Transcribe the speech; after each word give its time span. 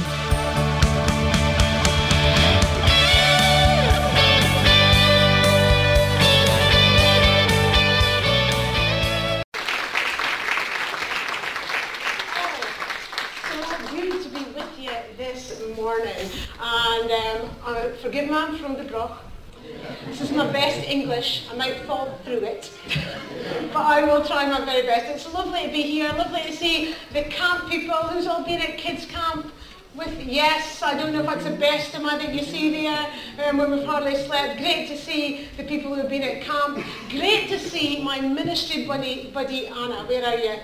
People. 27.70 27.95
Who's 27.95 28.27
all 28.27 28.43
been 28.43 28.62
at 28.62 28.77
kids 28.77 29.05
camp? 29.05 29.51
With 29.93 30.23
yes, 30.23 30.81
I 30.81 30.98
don't 30.98 31.12
know 31.12 31.20
if 31.20 31.26
that's 31.26 31.43
the 31.43 31.57
best 31.57 31.93
of 31.95 32.01
my 32.01 32.18
that 32.18 32.34
you 32.34 32.43
see 32.43 32.71
there 32.71 33.07
um, 33.45 33.57
when 33.57 33.71
we've 33.71 33.84
hardly 33.84 34.15
slept. 34.15 34.57
Great 34.59 34.87
to 34.87 34.98
see 34.98 35.49
the 35.57 35.63
people 35.63 35.93
who've 35.93 36.09
been 36.09 36.23
at 36.23 36.41
camp. 36.43 36.85
Great 37.09 37.49
to 37.49 37.59
see 37.59 38.01
my 38.01 38.21
ministry 38.21 38.85
buddy, 38.85 39.29
buddy 39.31 39.68
Anna. 39.68 40.05
Where 40.05 40.26
are 40.26 40.37
you? 40.37 40.55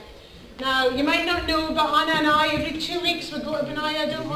Now, 0.60 0.90
you 0.90 1.04
might 1.04 1.26
not 1.26 1.48
know, 1.48 1.72
but 1.74 1.86
Anna 1.86 2.14
and 2.20 2.28
I, 2.28 2.48
every 2.48 2.80
two 2.80 3.00
weeks 3.02 3.32
we 3.32 3.40
go 3.40 3.58
to 3.58 3.64
Benaya, 3.64 4.10
don't 4.10 4.28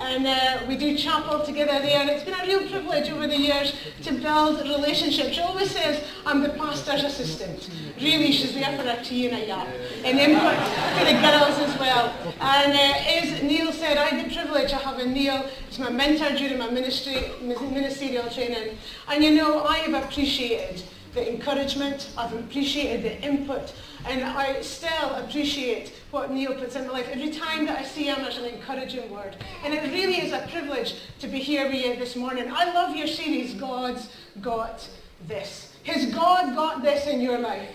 and 0.00 0.26
uh, 0.26 0.66
we 0.66 0.76
do 0.76 0.96
chapel 0.96 1.44
together 1.44 1.78
there. 1.80 2.00
And 2.00 2.10
it's 2.10 2.24
been 2.24 2.34
a 2.34 2.46
real 2.46 2.68
privilege 2.68 3.10
over 3.10 3.26
the 3.26 3.36
years 3.36 3.74
to 4.02 4.14
build 4.14 4.60
relationships. 4.62 5.34
She 5.34 5.40
always 5.40 5.70
says, 5.70 6.04
I'm 6.24 6.42
the 6.42 6.48
pastor's 6.50 7.04
assistant. 7.04 7.68
Really, 8.00 8.32
she's 8.32 8.54
there 8.54 8.76
for 8.78 8.88
a 8.88 9.04
tea 9.04 9.28
and 9.28 9.42
a 9.42 9.46
yap. 9.46 9.68
And 10.04 10.18
input 10.18 10.56
for 10.96 11.04
the 11.04 11.12
girls 11.20 11.58
as 11.58 11.78
well. 11.78 12.14
And 12.40 12.72
uh, 12.72 13.36
as 13.36 13.42
Neil 13.42 13.72
said, 13.72 13.98
I 13.98 14.04
had 14.06 14.30
the 14.30 14.34
privilege 14.34 14.72
of 14.72 14.82
having 14.82 15.12
Neil 15.12 15.44
as 15.68 15.78
my 15.78 15.90
mentor 15.90 16.34
during 16.36 16.58
my 16.58 16.70
ministry, 16.70 17.32
ministerial 17.42 18.28
training. 18.30 18.78
And 19.08 19.22
you 19.22 19.34
know, 19.34 19.64
I 19.64 19.78
have 19.78 20.02
appreciated 20.04 20.82
the 21.14 21.28
encouragement, 21.28 22.08
I've 22.16 22.32
appreciated 22.32 23.02
the 23.02 23.26
input, 23.26 23.74
and 24.06 24.24
I 24.24 24.60
still 24.62 25.14
appreciate 25.14 25.92
what 26.10 26.30
Neil 26.30 26.54
puts 26.54 26.76
in 26.76 26.86
my 26.86 26.92
life. 26.92 27.08
Every 27.10 27.30
time 27.30 27.66
that 27.66 27.78
I 27.78 27.84
see 27.84 28.04
him, 28.04 28.22
there's 28.22 28.38
an 28.38 28.46
encouraging 28.46 29.10
word. 29.10 29.36
And 29.64 29.74
it 29.74 29.82
really 29.92 30.20
is 30.20 30.32
a 30.32 30.46
privilege 30.50 30.94
to 31.20 31.28
be 31.28 31.38
here 31.38 31.68
with 31.68 31.84
you 31.84 31.96
this 31.96 32.16
morning. 32.16 32.50
I 32.50 32.72
love 32.72 32.96
your 32.96 33.06
series, 33.06 33.54
God's 33.54 34.08
Got 34.40 34.88
This. 35.28 35.76
Has 35.84 36.06
God 36.12 36.54
got 36.54 36.82
this 36.82 37.06
in 37.06 37.20
your 37.20 37.38
life? 37.38 37.68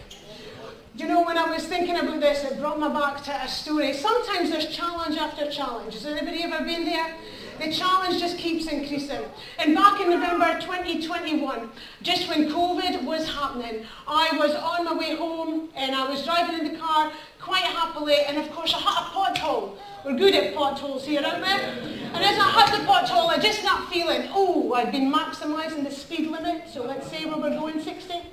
you 0.97 1.07
know, 1.07 1.23
when 1.23 1.37
I 1.37 1.51
was 1.51 1.65
thinking 1.65 1.97
about 1.97 2.21
this, 2.21 2.43
it 2.45 2.57
brought 2.57 2.79
me 2.79 2.87
back 2.87 3.21
to 3.23 3.31
a 3.31 3.47
story. 3.47 3.93
Sometimes 3.93 4.49
there's 4.49 4.73
challenge 4.73 5.17
after 5.17 5.51
challenge. 5.51 5.93
Has 5.93 6.05
anybody 6.05 6.43
ever 6.43 6.63
been 6.63 6.85
there? 6.85 7.15
The 7.59 7.71
challenge 7.71 8.19
just 8.19 8.37
keeps 8.37 8.67
increasing. 8.67 9.23
And 9.59 9.73
back 9.75 10.01
in 10.01 10.09
November 10.09 10.59
2021, 10.59 11.69
just 12.01 12.27
when 12.27 12.49
COVID 12.49 13.03
was 13.03 13.27
happening, 13.27 13.85
I 14.07 14.29
was 14.37 14.53
on 14.55 14.85
my 14.85 14.93
way 14.93 15.15
home 15.15 15.69
and 15.75 15.95
I 15.95 16.09
was 16.09 16.23
driving 16.25 16.59
in 16.59 16.73
the 16.73 16.77
car 16.79 17.11
quite 17.39 17.63
happily 17.63 18.17
and 18.27 18.37
of 18.37 18.51
course 18.51 18.73
I 18.73 18.79
hit 18.79 18.87
a 18.87 19.41
pothole. 19.41 19.77
We're 20.03 20.17
good 20.17 20.35
at 20.35 20.53
potholes 20.53 21.05
here, 21.05 21.21
aren't 21.25 21.41
we? 21.41 21.49
And 21.49 22.23
as 22.23 22.37
I 22.39 22.67
hit 22.69 22.79
the 22.79 22.85
pothole, 22.85 23.29
I 23.29 23.39
just 23.39 23.63
not 23.63 23.91
feeling, 23.91 24.29
oh, 24.33 24.73
I'd 24.73 24.91
been 24.91 25.11
maximising 25.11 25.83
the 25.83 25.91
speed 25.91 26.29
limit, 26.29 26.63
so 26.71 26.83
let's 26.83 27.07
say 27.09 27.25
we 27.25 27.31
were 27.35 27.49
going 27.49 27.81
60. 27.81 28.13
And 28.13 28.23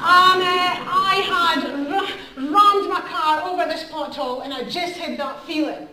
uh, 0.00 0.44
I 0.44 1.22
had 1.24 1.64
r- 1.64 2.44
rammed 2.50 2.88
my 2.90 3.00
car 3.08 3.48
over 3.48 3.64
this 3.66 3.84
pothole 3.84 4.44
and 4.44 4.52
I 4.52 4.64
just 4.64 4.94
had 4.96 5.18
that 5.18 5.44
feeling. 5.46 5.88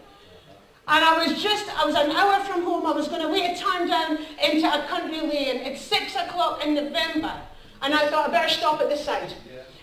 And 0.87 1.03
I 1.03 1.25
was 1.25 1.41
just, 1.41 1.67
I 1.77 1.85
was 1.85 1.95
an 1.95 2.11
hour 2.11 2.43
from 2.43 2.63
home. 2.63 2.85
I 2.85 2.91
was 2.91 3.07
going 3.07 3.21
to 3.21 3.29
wait 3.29 3.55
a 3.55 3.59
turn 3.59 3.87
down 3.87 4.19
into 4.43 4.67
a 4.67 4.85
country 4.87 5.21
lane. 5.21 5.61
It's 5.65 5.81
six 5.81 6.15
o'clock 6.15 6.63
in 6.63 6.75
November. 6.75 7.41
And 7.81 7.93
I 7.93 8.07
thought 8.07 8.29
I 8.29 8.31
better 8.31 8.49
stop 8.49 8.81
at 8.81 8.89
the 8.89 8.97
side 8.97 9.33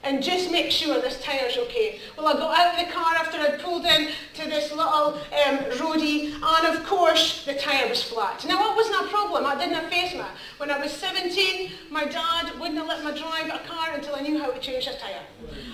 and 0.05 0.23
just 0.23 0.51
make 0.51 0.71
sure 0.71 1.01
this 1.01 1.21
tyre's 1.23 1.57
okay. 1.57 2.01
Well, 2.17 2.27
I 2.27 2.33
got 2.35 2.59
out 2.59 2.81
of 2.81 2.87
the 2.87 2.93
car 2.93 3.15
after 3.15 3.39
I'd 3.39 3.61
pulled 3.61 3.85
in 3.85 4.09
to 4.35 4.49
this 4.49 4.71
little 4.71 5.15
um, 5.15 5.59
roadie, 5.79 6.35
and 6.35 6.77
of 6.77 6.85
course, 6.87 7.45
the 7.45 7.55
tyre 7.55 7.89
was 7.89 8.03
flat. 8.03 8.45
Now, 8.47 8.57
that 8.57 8.77
wasn't 8.77 9.07
a 9.07 9.09
problem. 9.09 9.47
I 9.47 9.57
didn't 9.57 9.89
face 9.91 10.15
me. 10.15 10.25
When 10.59 10.71
I 10.71 10.81
was 10.81 10.93
17, 10.93 11.71
my 11.91 12.05
dad 12.05 12.59
wouldn't 12.59 12.79
have 12.79 12.89
let 12.89 13.05
me 13.05 13.21
drive 13.21 13.47
a 13.47 13.67
car 13.67 13.95
until 13.95 14.17
I 14.17 14.23
knew 14.23 14.39
how 14.39 14.51
to 14.51 14.59
change 14.59 14.87
a 14.87 14.95
tyre. 14.99 15.23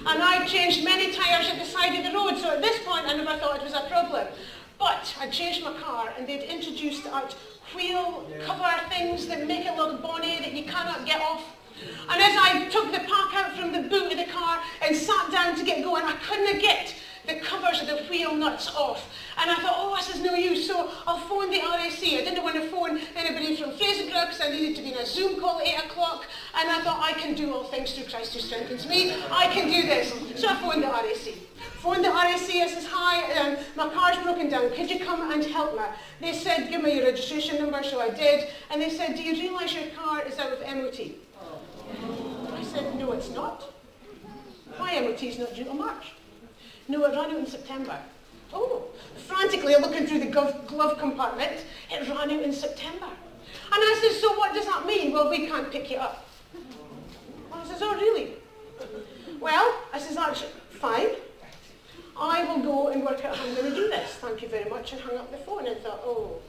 And 0.07 0.23
I 0.23 0.45
changed 0.47 0.85
many 0.85 1.13
tyres 1.13 1.49
at 1.49 1.59
the 1.59 1.65
side 1.65 1.99
of 1.99 2.05
the 2.05 2.17
road, 2.17 2.39
so 2.39 2.51
at 2.51 2.61
this 2.61 2.79
point, 2.85 3.07
I 3.07 3.15
never 3.15 3.39
thought 3.39 3.57
it 3.57 3.65
was 3.65 3.75
a 3.75 3.89
problem. 3.89 4.27
But 4.79 5.15
I 5.21 5.29
changed 5.29 5.65
my 5.65 5.73
car 5.75 6.13
and 6.17 6.27
they'd 6.27 6.43
introduced 6.43 7.07
out 7.07 7.35
wheel 7.75 8.31
cover 8.45 8.89
things 8.89 9.27
that 9.27 9.47
make 9.47 9.67
it 9.67 9.77
look 9.77 10.01
bonny 10.01 10.39
that 10.39 10.53
you 10.53 10.65
cannot 10.65 11.05
get 11.05 11.21
off. 11.21 11.45
And 12.09 12.23
as 12.23 12.37
I 12.37 12.69
took 12.71 12.91
the 12.93 13.01
pack 13.01 13.35
out 13.35 13.57
from 13.57 13.73
the 13.73 13.89
boot 13.89 14.13
of 14.13 14.19
the 14.19 14.33
car 14.33 14.61
and 14.83 14.97
sat 14.97 15.31
down 15.31 15.57
to 15.57 15.65
get 15.65 15.83
going, 15.83 16.05
I 16.05 16.13
couldn't 16.27 16.61
get 16.61 16.95
the 17.29 17.35
covers 17.37 17.83
of 17.83 17.89
the 17.89 17.97
wheel 18.11 18.35
nuts 18.35 18.75
off. 18.75 19.13
And 19.37 19.51
I 19.51 19.55
thought, 19.57 19.75
oh, 19.77 19.95
this 19.97 20.15
is 20.15 20.23
no 20.23 20.35
use, 20.35 20.67
so 20.67 20.91
I'll 21.07 21.19
phone 21.19 21.51
the 21.51 21.59
RAC. 21.59 22.03
I 22.03 22.25
didn't 22.25 22.43
want 22.43 22.57
to 22.57 22.67
phone 22.69 22.99
anybody 23.15 23.55
from 23.55 23.73
Fraserburgh 23.73 24.31
because 24.31 24.41
I 24.41 24.49
needed 24.49 24.77
to 24.77 24.83
be 24.83 24.93
in 24.93 24.99
a 24.99 25.07
Zoom 25.07 25.39
call 25.39 25.61
at 25.61 25.67
8 25.67 25.85
o'clock. 25.85 26.25
And 26.59 26.71
I 26.71 26.81
thought, 26.83 27.01
I 27.01 27.13
can 27.13 27.35
do 27.35 27.55
all 27.55 27.65
things 27.65 27.93
through 27.93 28.07
Christ 28.07 28.33
who 28.33 28.41
strengthens 28.41 28.89
me. 28.89 29.15
I 29.31 29.47
can 29.49 29.71
do 29.71 29.87
this. 29.87 30.11
So 30.41 30.49
I 30.49 30.57
phoned 30.57 30.83
the 30.83 30.89
RAC. 30.89 31.35
Phoned 31.81 32.05
the 32.05 32.09
RAC, 32.09 32.35
I 32.35 32.67
says, 32.67 32.87
hi, 32.91 33.33
um, 33.35 33.57
my 33.77 33.93
car's 33.93 34.17
broken 34.25 34.49
down. 34.49 34.71
Could 34.71 34.91
you 34.91 34.99
come 35.05 35.31
and 35.31 35.45
help 35.45 35.77
me? 35.77 35.83
They 36.21 36.33
said, 36.33 36.71
give 36.71 36.83
me 36.83 36.97
your 36.97 37.05
registration 37.05 37.59
number, 37.59 37.83
so 37.83 38.01
I 38.01 38.11
did. 38.11 38.49
And 38.71 38.81
they 38.81 38.91
said, 38.91 39.15
do 39.15 39.23
you 39.23 39.35
realise 39.35 39.75
your 39.75 39.89
car 39.91 40.23
is 40.23 40.39
out 40.39 40.53
of 40.53 40.61
MOT? 40.61 41.01
I 42.53 42.63
said, 42.65 42.99
no, 42.99 43.13
it's 43.13 43.31
not. 43.31 43.73
My 44.79 44.99
MOT 45.01 45.23
is 45.23 45.39
not 45.39 45.55
due 45.55 45.65
till 45.65 45.75
March. 45.75 46.15
No, 46.89 47.05
it 47.05 47.11
ran 47.11 47.31
out 47.31 47.37
in 47.37 47.47
September. 47.47 47.99
Oh, 48.53 48.85
frantically 49.27 49.75
looking 49.75 50.07
through 50.07 50.21
the 50.21 50.27
glove 50.67 50.99
compartment, 50.99 51.65
it 51.91 52.09
ran 52.09 52.31
out 52.31 52.31
in 52.31 52.53
September. 52.53 53.07
And 53.07 53.75
I 53.75 53.99
said, 54.01 54.13
so 54.21 54.35
what 54.39 54.55
does 54.55 54.65
that 54.65 54.87
mean? 54.87 55.13
Well, 55.13 55.29
we 55.31 55.47
can't 55.47 55.71
pick 55.71 55.91
it 55.91 55.99
up. 55.99 56.27
And 56.55 56.65
I 57.53 57.65
says, 57.67 57.83
oh, 57.83 57.95
really? 57.95 58.33
Well, 59.39 59.83
I 59.93 59.99
says, 59.99 60.17
that's 60.17 60.45
fine. 60.71 61.09
I 62.17 62.45
will 62.45 62.63
go 62.63 62.89
and 62.89 63.05
work 63.05 63.25
out 63.25 63.37
how 63.37 63.45
I'm 63.47 63.55
going 63.55 63.71
to 63.71 63.77
do 63.77 63.89
this. 63.89 64.15
Thank 64.15 64.43
you 64.43 64.49
very 64.49 64.69
much. 64.69 64.93
And 64.93 65.01
hung 65.03 65.17
up 65.19 65.31
the 65.31 65.37
phone 65.39 65.67
and 65.67 65.79
thought, 65.81 66.01
oh, 66.03 66.41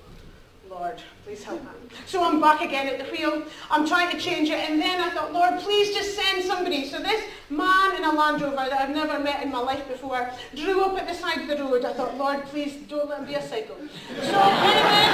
Lord, 0.69 1.02
please 1.25 1.44
help 1.44 1.63
me. 1.63 1.69
So 2.06 2.24
I'm 2.24 2.40
back 2.40 2.62
again 2.62 2.88
at 2.88 3.00
the 3.00 3.06
wheel. 3.12 3.44
I'm 3.72 3.88
trying 3.88 4.12
to 4.12 4.19
change 4.19 4.50
it. 4.50 4.69
And 4.69 4.80
then 4.80 5.02
I 5.02 5.09
thought, 5.09 5.34
Lord, 5.34 5.59
please 5.59 5.96
just 5.96 6.16
send 6.16 6.44
somebody. 6.44 6.88
So 6.88 7.00
this 7.00 7.24
man 7.50 7.95
in 7.95 8.04
a 8.04 8.12
Land 8.12 8.42
Rover 8.42 8.56
that 8.56 8.74
I've 8.74 8.95
never 8.95 9.19
met 9.19 9.42
in 9.42 9.51
my 9.51 9.62
life 9.62 9.88
before 9.88 10.30
drew 10.56 10.83
up 10.83 10.95
at 11.00 11.07
the 11.07 11.16
side 11.16 11.42
of 11.42 11.48
the 11.48 11.63
road. 11.63 11.86
I 11.86 11.94
thought, 11.94 12.16
Lord, 12.18 12.44
please 12.45 12.75
don't 12.88 13.10
let 13.10 13.19
him 13.19 13.25
be 13.25 13.33
a 13.33 13.42
psycho. 13.42 13.75
So 14.21 14.39
anyway, 14.39 15.06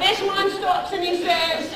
this 0.00 0.20
man 0.26 0.50
stops 0.50 0.92
and 0.92 1.04
he 1.04 1.22
says, 1.22 1.72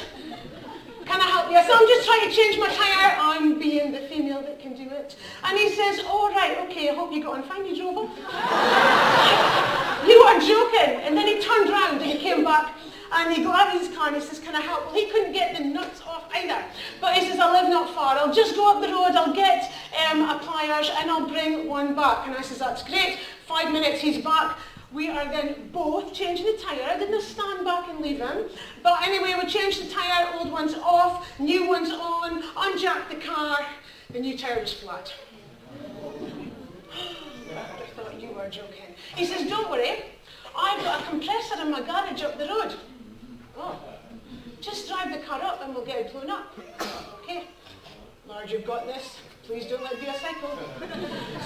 can 1.11 1.21
I 1.21 1.27
help 1.27 1.51
you? 1.51 1.59
So 1.67 1.75
I'm 1.75 1.89
just 1.89 2.07
trying 2.07 2.23
to 2.29 2.31
change 2.31 2.57
my 2.57 2.69
tyre. 2.69 3.17
I'm 3.19 3.59
being 3.59 3.91
the 3.91 4.03
female 4.07 4.43
that 4.43 4.61
can 4.61 4.75
do 4.75 4.89
it. 4.91 5.17
And 5.43 5.59
he 5.59 5.71
says, 5.71 6.01
oh, 6.05 6.31
right, 6.33 6.57
okay, 6.71 6.89
I 6.89 6.95
hope 6.95 7.13
you 7.13 7.21
got 7.21 7.35
on 7.35 7.43
fine. 7.43 7.67
You 7.67 7.75
drove 7.75 7.97
you 10.07 10.23
are 10.23 10.39
joking. 10.39 11.03
And 11.03 11.17
then 11.17 11.27
he 11.27 11.41
turned 11.43 11.69
around 11.69 12.01
and 12.01 12.07
he 12.07 12.17
came 12.17 12.45
back 12.45 12.77
and 13.13 13.35
he 13.35 13.43
got 13.43 13.59
out 13.59 13.75
of 13.75 13.81
his 13.83 13.91
car 13.97 14.07
and 14.07 14.15
he 14.17 14.23
says, 14.23 14.39
can 14.39 14.55
I 14.55 14.61
help? 14.61 14.87
Well, 14.87 14.95
he 14.95 15.07
couldn't 15.11 15.33
get 15.33 15.57
the 15.59 15.65
nuts 15.65 16.01
off 16.03 16.31
either. 16.33 16.63
But 17.01 17.15
he 17.15 17.23
says, 17.29 17.41
I 17.41 17.51
live 17.61 17.69
not 17.69 17.93
far. 17.93 18.17
I'll 18.17 18.33
just 18.33 18.55
go 18.55 18.71
up 18.71 18.81
the 18.81 18.87
road. 18.89 19.17
I'll 19.17 19.35
get 19.35 19.73
um, 20.09 20.23
a 20.23 20.39
pliers 20.39 20.93
and 20.97 21.11
I'll 21.11 21.27
bring 21.27 21.67
one 21.67 21.97
back. 21.97 22.29
And 22.29 22.37
I 22.37 22.43
says, 22.43 22.59
that's 22.59 22.85
great. 22.85 23.19
Five 23.47 23.73
minutes, 23.73 24.01
he's 24.01 24.19
back. 24.23 24.57
We 24.93 25.09
are 25.09 25.25
then 25.27 25.71
both 25.73 26.13
changing 26.13 26.47
the 26.47 26.59
tyre. 26.61 26.83
I 26.91 26.99
didn't 26.99 27.23
stand 27.23 27.65
back 27.65 27.89
and 27.89 28.01
leave 28.01 28.19
him. 28.19 28.47
But 28.83 29.03
anyway, 29.07 29.35
we 29.41 29.49
changed 29.49 29.87
the 29.87 29.93
tyre, 29.93 30.35
old 30.35 30.51
one's 30.51 30.75
off, 30.75 31.29
new 31.39 31.69
one's 31.69 31.91
on, 31.91 32.43
unjacked 32.57 33.11
the 33.11 33.17
car, 33.17 33.59
the 34.13 34.19
new 34.19 34.37
tyre 34.37 34.61
was 34.61 34.73
flat. 34.73 35.13
I 36.93 37.87
thought 37.97 38.21
you 38.21 38.31
were 38.31 38.49
joking. 38.49 38.95
He 39.15 39.27
says, 39.27 39.49
don't 39.49 39.71
worry, 39.71 40.05
I've 40.57 40.83
got 40.83 41.03
a 41.03 41.07
compressor 41.09 41.61
in 41.63 41.71
my 41.71 41.81
garage 41.83 42.23
up 42.23 42.37
the 42.37 42.49
road. 42.49 42.75
Oh, 43.57 43.79
just 44.61 44.89
drive 44.89 45.13
the 45.13 45.25
car 45.25 45.41
up 45.43 45.63
and 45.63 45.73
we'll 45.73 45.85
get 45.85 46.07
it 46.07 46.13
blown 46.13 46.31
up. 46.31 46.59
Okay, 47.23 47.45
Lord, 48.27 48.51
you've 48.51 48.67
got 48.67 48.87
this. 48.87 49.19
Please 49.51 49.67
don't 49.67 49.83
let 49.83 49.95
me 49.95 50.03
be 50.03 50.07
a 50.07 50.15
psycho. 50.15 50.47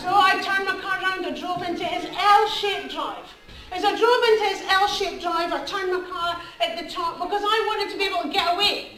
so 0.03 0.09
I 0.09 0.39
turned 0.45 0.67
my 0.67 0.79
car 0.79 1.01
around 1.01 1.25
and 1.25 1.35
drove 1.35 1.63
into 1.63 1.85
his 1.85 2.05
L-shaped 2.15 2.93
drive. 2.93 3.25
As 3.73 3.83
I 3.83 3.97
drove 3.97 4.23
into 4.29 4.45
his 4.45 4.71
L-shaped 4.71 5.23
drive, 5.23 5.51
I 5.51 5.65
turned 5.65 5.91
my 5.91 6.07
car 6.11 6.39
at 6.61 6.79
the 6.79 6.91
top 6.91 7.15
because 7.15 7.41
I 7.43 7.65
wanted 7.67 7.93
to 7.93 7.99
be 7.99 8.05
able 8.05 8.25
to 8.25 8.29
get 8.29 8.55
away. 8.55 8.91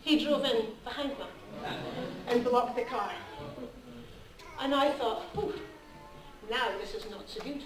He 0.00 0.24
drove 0.24 0.44
in 0.44 0.66
behind 0.82 1.10
me 1.10 1.24
and 2.26 2.42
blocked 2.42 2.74
the 2.74 2.82
car. 2.82 3.12
And 4.58 4.74
I 4.74 4.90
thought, 4.90 5.22
now 6.50 6.72
this 6.80 6.94
is 6.94 7.08
not 7.12 7.30
so 7.30 7.44
good. 7.44 7.62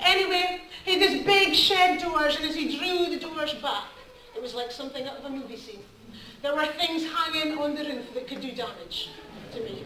Anyway, 0.00 0.62
he 0.84 0.98
had 0.98 1.00
this 1.00 1.24
big 1.24 1.54
shed 1.54 2.02
doors, 2.02 2.34
and 2.34 2.44
as 2.44 2.56
he 2.56 2.76
drew 2.76 3.08
the 3.08 3.20
doors 3.20 3.54
back, 3.54 3.84
it 4.34 4.42
was 4.42 4.52
like 4.52 4.72
something 4.72 5.06
out 5.06 5.18
of 5.18 5.26
a 5.26 5.30
movie 5.30 5.56
scene. 5.56 5.84
There 6.42 6.54
were 6.54 6.66
things 6.66 7.04
hanging 7.04 7.58
on 7.58 7.74
the 7.74 7.84
roof 7.84 8.14
that 8.14 8.26
could 8.26 8.40
do 8.40 8.52
damage 8.52 9.10
to 9.52 9.60
me. 9.60 9.84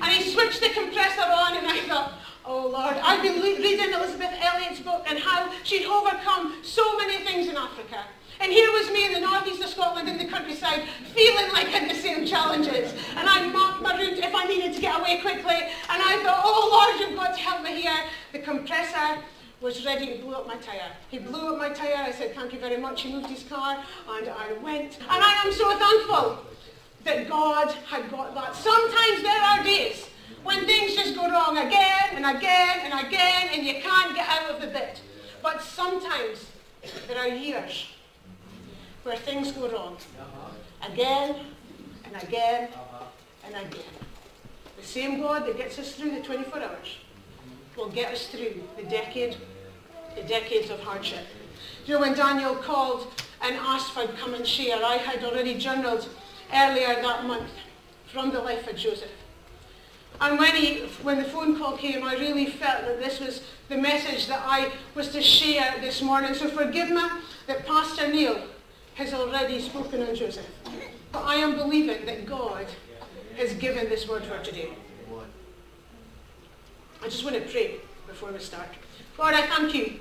And 0.00 0.12
he 0.12 0.30
switched 0.30 0.60
the 0.60 0.70
compressor 0.70 1.22
on, 1.22 1.56
and 1.56 1.66
I 1.66 1.80
thought, 1.86 2.14
oh 2.46 2.68
Lord, 2.68 2.96
I've 3.02 3.22
been 3.22 3.42
reading 3.42 3.92
Elisabeth 3.92 4.32
Elliot's 4.40 4.80
book 4.80 5.04
and 5.06 5.18
how 5.18 5.52
she'd 5.64 5.84
overcome 5.84 6.54
so 6.62 6.96
many 6.96 7.24
things 7.24 7.48
in 7.48 7.56
Africa. 7.56 8.04
And 8.40 8.52
here 8.52 8.70
was 8.72 8.90
me 8.90 9.06
in 9.06 9.12
the 9.12 9.20
northeast 9.20 9.62
of 9.62 9.68
Scotland 9.68 10.08
in 10.08 10.18
the 10.18 10.26
countryside, 10.26 10.82
feeling 11.14 11.52
like 11.52 11.66
I 11.66 11.70
had 11.70 11.90
the 11.90 11.94
same 11.94 12.26
challenges. 12.26 12.92
And 13.16 13.28
I 13.28 13.46
marked 13.48 13.82
my 13.82 13.98
route 13.98 14.18
if 14.18 14.34
I 14.34 14.46
needed 14.46 14.74
to 14.74 14.80
get 14.80 14.98
away 14.98 15.20
quickly. 15.20 15.56
And 15.88 16.02
I 16.02 16.22
thought, 16.22 16.40
oh 16.44 16.68
Lord, 16.72 17.00
you've 17.00 17.18
got 17.18 17.34
to 17.34 17.40
help 17.40 17.62
me 17.62 17.82
here. 17.82 18.04
The 18.32 18.38
compressor 18.38 19.22
was 19.60 19.84
ready 19.86 20.18
to 20.18 20.22
blow 20.22 20.40
up 20.40 20.46
my 20.46 20.56
tyre. 20.56 20.92
He 21.10 21.18
blew 21.18 21.54
up 21.54 21.58
my 21.58 21.70
tyre. 21.70 21.96
I 21.96 22.12
said, 22.12 22.34
thank 22.34 22.52
you 22.52 22.58
very 22.58 22.76
much. 22.76 23.02
He 23.02 23.12
moved 23.12 23.28
his 23.28 23.42
car 23.44 23.82
and 24.08 24.28
I 24.28 24.52
went. 24.62 24.98
And 25.00 25.22
I 25.22 25.42
am 25.44 25.52
so 25.52 25.76
thankful 25.78 26.44
that 27.04 27.28
God 27.28 27.70
had 27.86 28.10
got 28.10 28.34
that. 28.34 28.54
Sometimes 28.54 29.22
there 29.22 29.40
are 29.40 29.62
days 29.62 30.08
when 30.44 30.66
things 30.66 30.94
just 30.94 31.14
go 31.14 31.30
wrong 31.30 31.56
again 31.56 32.10
and 32.12 32.36
again 32.36 32.80
and 32.84 33.06
again 33.06 33.48
and 33.54 33.66
you 33.66 33.80
can't 33.80 34.14
get 34.14 34.28
out 34.28 34.50
of 34.50 34.60
the 34.60 34.66
bit. 34.66 35.00
But 35.42 35.62
sometimes 35.62 36.50
there 37.08 37.18
are 37.18 37.28
years 37.28 37.86
where 39.04 39.16
things 39.16 39.52
go 39.52 39.70
wrong. 39.70 39.96
Again 40.92 41.36
and 42.04 42.22
again 42.22 42.68
and 43.44 43.54
again. 43.54 43.84
The 44.76 44.84
same 44.84 45.20
God 45.20 45.46
that 45.46 45.56
gets 45.56 45.78
us 45.78 45.94
through 45.94 46.10
the 46.10 46.20
24 46.20 46.60
hours 46.60 46.96
will 47.76 47.88
get 47.90 48.12
us 48.12 48.26
through 48.28 48.62
the 48.76 48.82
decade, 48.84 49.36
the 50.14 50.22
decades 50.22 50.70
of 50.70 50.80
hardship. 50.80 51.24
You 51.84 51.94
know, 51.94 52.00
when 52.00 52.14
Daniel 52.14 52.54
called 52.54 53.12
and 53.42 53.56
asked 53.56 53.92
for 53.92 54.06
come 54.18 54.34
and 54.34 54.46
share, 54.46 54.82
I 54.84 54.96
had 54.96 55.22
already 55.24 55.58
journaled 55.58 56.08
earlier 56.52 56.94
that 57.02 57.24
month 57.24 57.50
from 58.12 58.30
the 58.30 58.40
life 58.40 58.66
of 58.68 58.76
Joseph. 58.76 59.10
And 60.20 60.38
when, 60.38 60.54
he, 60.54 60.86
when 61.02 61.18
the 61.18 61.24
phone 61.24 61.58
call 61.58 61.76
came, 61.76 62.02
I 62.02 62.14
really 62.14 62.46
felt 62.46 62.86
that 62.86 62.98
this 62.98 63.20
was 63.20 63.42
the 63.68 63.76
message 63.76 64.28
that 64.28 64.42
I 64.44 64.72
was 64.94 65.10
to 65.10 65.20
share 65.20 65.74
this 65.80 66.00
morning. 66.00 66.32
So 66.32 66.48
forgive 66.48 66.88
me 66.88 67.02
that 67.46 67.66
Pastor 67.66 68.08
Neil 68.08 68.40
has 68.94 69.12
already 69.12 69.60
spoken 69.60 70.02
on 70.02 70.14
Joseph. 70.14 70.46
But 71.12 71.24
I 71.24 71.34
am 71.36 71.56
believing 71.56 72.06
that 72.06 72.24
God 72.24 72.66
has 73.36 73.52
given 73.54 73.90
this 73.90 74.08
word 74.08 74.24
for 74.24 74.38
today. 74.42 74.70
I 77.02 77.08
just 77.08 77.24
want 77.24 77.36
to 77.36 77.42
pray 77.42 77.76
before 78.06 78.32
we 78.32 78.38
start. 78.38 78.68
Lord, 79.18 79.34
I 79.34 79.46
thank 79.46 79.74
you 79.74 80.00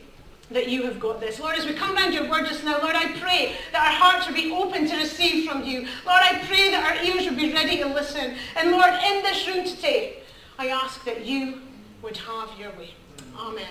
that 0.52 0.70
you 0.70 0.84
have 0.84 1.00
got 1.00 1.20
this. 1.20 1.40
Lord, 1.40 1.56
as 1.56 1.66
we 1.66 1.74
come 1.74 1.96
around 1.96 2.14
your 2.14 2.30
word 2.30 2.46
just 2.46 2.64
now, 2.64 2.80
Lord, 2.80 2.96
I 2.96 3.18
pray 3.20 3.56
that 3.72 3.82
our 3.82 3.94
hearts 3.94 4.28
will 4.28 4.36
be 4.36 4.52
open 4.52 4.88
to 4.88 4.98
receive 4.98 5.50
from 5.50 5.64
you. 5.64 5.82
Lord, 6.06 6.22
I 6.22 6.42
pray 6.48 6.70
that 6.72 6.84
our 6.86 7.04
ears 7.04 7.28
will 7.28 7.38
be 7.38 7.52
ready 7.54 7.78
to 7.78 7.88
listen. 7.88 8.36
And 8.56 8.72
Lord, 8.72 8.94
in 8.94 9.24
this 9.24 9.48
room 9.48 9.66
today, 9.66 10.18
I 10.60 10.68
ask 10.68 11.04
that 11.06 11.26
you 11.26 11.62
would 12.02 12.18
have 12.18 12.50
your 12.60 12.72
way. 12.72 12.92
Amen. 13.38 13.66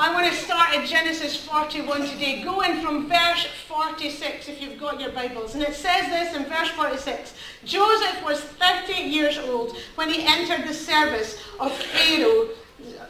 I 0.00 0.14
want 0.14 0.32
to 0.32 0.32
start 0.32 0.76
at 0.76 0.86
Genesis 0.86 1.36
41 1.44 2.02
today, 2.02 2.40
going 2.44 2.80
from 2.80 3.08
verse 3.08 3.48
46 3.66 4.48
if 4.48 4.62
you've 4.62 4.78
got 4.78 5.00
your 5.00 5.10
Bibles. 5.10 5.56
And 5.56 5.62
it 5.64 5.74
says 5.74 6.06
this 6.06 6.36
in 6.36 6.44
verse 6.44 6.68
46. 6.68 7.34
Joseph 7.64 8.22
was 8.22 8.38
30 8.38 8.92
years 8.92 9.38
old 9.38 9.76
when 9.96 10.08
he 10.08 10.24
entered 10.24 10.68
the 10.68 10.72
service 10.72 11.42
of 11.58 11.72
Pharaoh, 11.72 12.50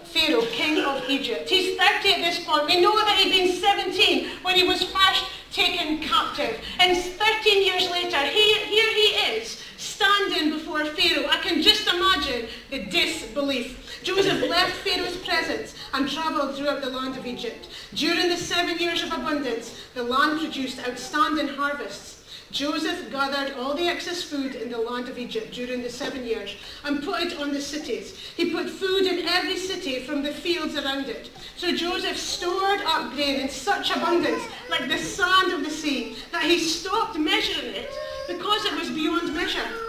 Pharaoh, 0.04 0.46
king 0.46 0.82
of 0.82 1.04
Egypt. 1.10 1.50
He's 1.50 1.76
30 1.76 1.84
at 1.84 2.00
this 2.24 2.42
point. 2.42 2.64
We 2.64 2.80
know 2.80 2.96
that 2.96 3.18
he'd 3.18 3.36
been 3.36 3.54
17 3.54 4.38
when 4.40 4.56
he 4.56 4.66
was 4.66 4.82
first 4.82 5.24
taken 5.52 5.98
captive. 5.98 6.58
And 6.78 6.96
13 6.96 7.66
years 7.66 7.90
later, 7.90 8.16
he, 8.16 8.54
here 8.64 8.94
he 8.94 9.36
is, 9.36 9.62
standing 9.76 10.52
before 10.52 10.86
Pharaoh. 10.86 11.28
I 11.28 11.36
can 11.42 11.60
just 11.60 11.86
imagine 11.86 12.48
the 12.70 12.86
disbelief. 12.86 13.87
Joseph 14.02 14.48
left 14.48 14.72
Pharaoh's 14.76 15.16
presence 15.18 15.74
and 15.92 16.08
travelled 16.08 16.56
throughout 16.56 16.80
the 16.80 16.90
land 16.90 17.16
of 17.16 17.26
Egypt. 17.26 17.68
During 17.94 18.28
the 18.28 18.36
seven 18.36 18.78
years 18.78 19.02
of 19.02 19.12
abundance, 19.12 19.74
the 19.94 20.02
land 20.02 20.40
produced 20.40 20.86
outstanding 20.86 21.48
harvests. 21.48 22.18
Joseph 22.50 23.10
gathered 23.10 23.54
all 23.58 23.74
the 23.74 23.88
excess 23.88 24.22
food 24.22 24.54
in 24.54 24.70
the 24.70 24.78
land 24.78 25.08
of 25.08 25.18
Egypt 25.18 25.52
during 25.52 25.82
the 25.82 25.90
seven 25.90 26.24
years 26.24 26.56
and 26.84 27.02
put 27.02 27.22
it 27.22 27.38
on 27.38 27.52
the 27.52 27.60
cities. 27.60 28.16
He 28.36 28.50
put 28.50 28.70
food 28.70 29.02
in 29.06 29.28
every 29.28 29.56
city 29.56 30.00
from 30.00 30.22
the 30.22 30.32
fields 30.32 30.74
around 30.74 31.08
it. 31.08 31.30
So 31.56 31.74
Joseph 31.74 32.16
stored 32.16 32.80
up 32.86 33.12
grain 33.12 33.40
in 33.40 33.50
such 33.50 33.90
abundance, 33.90 34.42
like 34.70 34.88
the 34.88 34.96
sand 34.96 35.52
of 35.52 35.62
the 35.62 35.70
sea, 35.70 36.16
that 36.32 36.44
he 36.44 36.58
stopped 36.58 37.18
measuring 37.18 37.74
it 37.74 37.90
because 38.26 38.64
it 38.64 38.78
was 38.78 38.90
beyond 38.90 39.34
measure. 39.34 39.87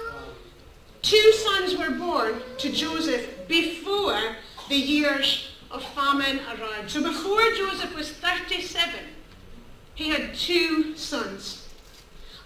Two 1.02 1.32
sons 1.34 1.78
were 1.78 1.92
born 1.92 2.42
to 2.58 2.72
Joseph 2.72 3.48
before 3.48 4.20
the 4.68 4.76
years 4.76 5.50
of 5.72 5.84
famine 5.84 6.40
arrived. 6.48 6.92
So 6.92 7.02
before 7.02 7.42
Joseph 7.56 7.96
was 7.96 8.12
37, 8.12 8.94
he 9.96 10.10
had 10.10 10.34
two 10.34 10.96
sons. 10.96 11.68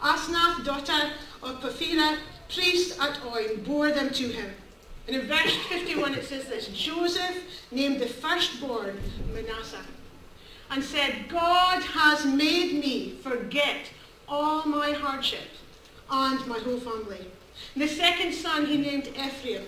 Asenath, 0.02 0.66
daughter 0.66 1.12
of 1.42 1.62
Potiphera, 1.62 2.18
priest 2.54 3.00
at 3.00 3.22
On, 3.24 3.64
bore 3.64 3.92
them 3.92 4.12
to 4.12 4.28
him. 4.28 4.52
And 5.08 5.16
in 5.16 5.28
verse 5.28 5.56
51 5.70 6.16
it 6.16 6.26
says 6.26 6.46
this, 6.46 6.68
Joseph 6.68 7.38
named 7.72 8.00
the 8.00 8.08
firstborn 8.08 9.00
Manasseh 9.34 9.86
and 10.70 10.84
said, 10.84 11.28
God 11.30 11.84
has 11.84 12.26
made 12.26 12.74
me 12.74 13.18
forget 13.22 13.90
all 14.28 14.66
my 14.66 14.92
hardships 14.92 15.60
and 16.10 16.46
my 16.48 16.60
whole 16.60 16.80
family. 16.80 17.26
The 17.76 17.88
second 17.88 18.34
son 18.34 18.66
he 18.66 18.78
named 18.78 19.08
Ephraim 19.08 19.64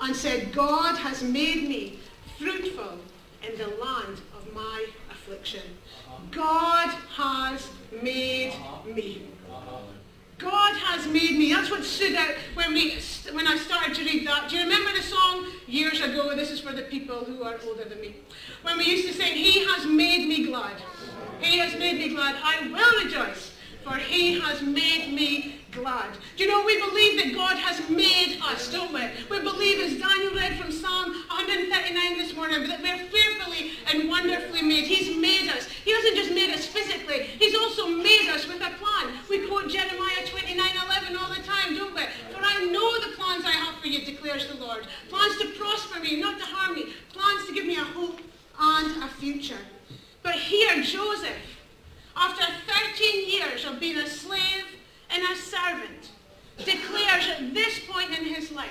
and 0.00 0.14
said, 0.14 0.52
God 0.52 0.96
has 0.98 1.22
made 1.22 1.68
me 1.68 1.98
fruitful 2.38 2.98
in 3.42 3.58
the 3.58 3.68
land 3.82 4.20
of 4.36 4.52
my 4.54 4.86
affliction. 5.10 5.62
God 6.30 6.88
has 7.16 7.68
made 8.02 8.54
me. 8.86 9.22
God 10.38 10.76
has 10.76 11.06
made 11.08 11.36
me. 11.36 11.52
That's 11.52 11.70
what 11.70 11.82
stood 11.82 12.14
out 12.14 12.34
when 12.54 12.72
we 12.72 13.00
when 13.32 13.48
I 13.48 13.56
started 13.56 13.96
to 13.96 14.04
read 14.04 14.26
that. 14.28 14.48
Do 14.48 14.56
you 14.56 14.62
remember 14.62 14.96
the 14.96 15.02
song 15.02 15.46
years 15.66 16.00
ago? 16.00 16.34
This 16.36 16.52
is 16.52 16.60
for 16.60 16.72
the 16.72 16.82
people 16.82 17.24
who 17.24 17.42
are 17.42 17.56
older 17.66 17.84
than 17.84 18.00
me. 18.00 18.14
When 18.62 18.78
we 18.78 18.84
used 18.84 19.08
to 19.08 19.14
sing, 19.14 19.34
He 19.34 19.64
has 19.66 19.84
made 19.84 20.28
me 20.28 20.46
glad. 20.46 20.76
He 21.40 21.58
has 21.58 21.76
made 21.76 21.98
me 21.98 22.14
glad. 22.14 22.36
I 22.42 22.68
will 22.68 23.04
rejoice, 23.04 23.52
for 23.82 23.96
He 23.96 24.38
has 24.38 24.62
made 24.62 25.12
me 25.12 25.57
glad. 25.72 26.10
Do 26.36 26.44
you 26.44 26.50
know, 26.50 26.64
we 26.64 26.80
believe 26.80 27.22
that 27.22 27.34
God 27.34 27.56
has 27.56 27.88
made 27.90 28.38
us, 28.42 28.70
don't 28.70 28.92
we? 28.92 29.02
We 29.30 29.40
believe, 29.40 29.80
as 29.80 29.98
Daniel 29.98 30.34
read 30.34 30.58
from 30.58 30.72
Psalm 30.72 31.12
139 31.28 32.18
this 32.18 32.34
morning, 32.34 32.66
that 32.68 32.82
we're 32.82 32.98
fearfully 33.10 33.72
and 33.92 34.08
wonderfully 34.08 34.62
made. 34.62 34.84
He's 34.84 35.16
made 35.16 35.48
us. 35.50 35.68
He 35.68 35.92
hasn't 35.92 36.16
just 36.16 36.32
made 36.32 36.50
us 36.50 36.66
physically. 36.66 37.24
He's 37.38 37.54
also 37.54 37.88
made 37.88 38.28
us 38.30 38.46
with 38.46 38.60
a 38.60 38.70
plan. 38.80 39.14
We 39.28 39.46
quote 39.46 39.68
Jeremiah 39.68 40.26
29, 40.26 40.58
11 40.58 41.16
all 41.16 41.28
the 41.28 41.42
time, 41.42 41.76
don't 41.76 41.94
we? 41.94 42.02
For 42.32 42.40
I 42.40 42.64
know 42.64 42.98
the 43.00 43.16
plans 43.16 43.44
I 43.44 43.52
have 43.52 43.80
for 43.80 43.88
you, 43.88 44.04
declares 44.04 44.46
the 44.48 44.56
Lord. 44.56 44.86
Plans 45.08 45.38
to 45.38 45.48
prosper 45.58 46.00
me, 46.00 46.20
not 46.20 46.38
to 46.38 46.44
harm 46.44 46.74
me. 46.74 46.94
Plans 47.12 47.46
to 47.46 47.54
give 47.54 47.66
me 47.66 47.76
a 47.76 47.84
hope 47.84 48.20
and 48.60 49.02
a 49.02 49.08
future. 49.08 49.58
But 50.22 50.34
here, 50.34 50.82
Joseph, 50.82 51.36
after 52.16 52.44
13 52.66 53.30
years 53.30 53.64
of 53.64 53.78
being 53.78 53.98
a 53.98 54.06
slave 54.06 54.64
and 55.10 55.22
a 55.22 55.36
servant 55.36 56.10
declares 56.58 57.28
at 57.28 57.54
this 57.54 57.80
point 57.88 58.10
in 58.18 58.24
his 58.24 58.50
life 58.52 58.68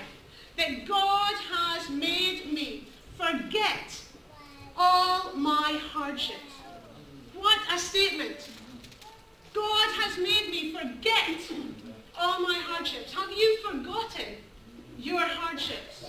that 0.58 0.88
God 0.88 1.34
has 1.52 1.90
made 1.90 2.52
me 2.52 2.88
forget 3.18 4.02
all 4.78 5.34
my 5.36 5.80
hardships. 5.92 6.54
What 7.34 7.60
a 7.74 7.78
statement. 7.78 8.50
God 9.54 9.90
has 10.02 10.18
made 10.18 10.50
me 10.52 10.74
forget 10.74 11.40
all 12.20 12.40
my 12.42 12.60
hardships. 12.66 13.14
Have 13.14 13.32
you 13.32 13.58
forgotten 13.64 14.36
your 14.98 15.22
hardships? 15.22 16.06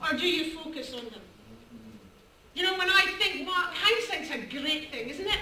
Or 0.00 0.16
do 0.16 0.26
you 0.26 0.56
focus 0.56 0.94
on 0.94 1.04
them? 1.04 1.20
You 2.54 2.64
know, 2.64 2.76
when 2.76 2.88
I 2.88 3.06
think 3.18 3.46
back, 3.46 3.72
hindsight's 3.72 4.30
a 4.30 4.38
great 4.50 4.90
thing, 4.90 5.08
isn't 5.08 5.26
it? 5.26 5.38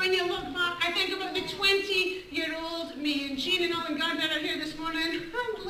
When 0.00 0.14
you 0.14 0.26
look 0.26 0.44
back, 0.54 0.78
I 0.80 0.92
think 0.92 1.14
about 1.14 1.34
the 1.34 1.42
20-year-old 1.42 2.96
me, 2.96 3.28
and 3.28 3.38
Jean 3.38 3.64
and 3.64 3.74
Owen 3.74 3.98
Gardner 3.98 4.34
are 4.34 4.38
here 4.38 4.56
this 4.56 4.74
morning, 4.78 5.24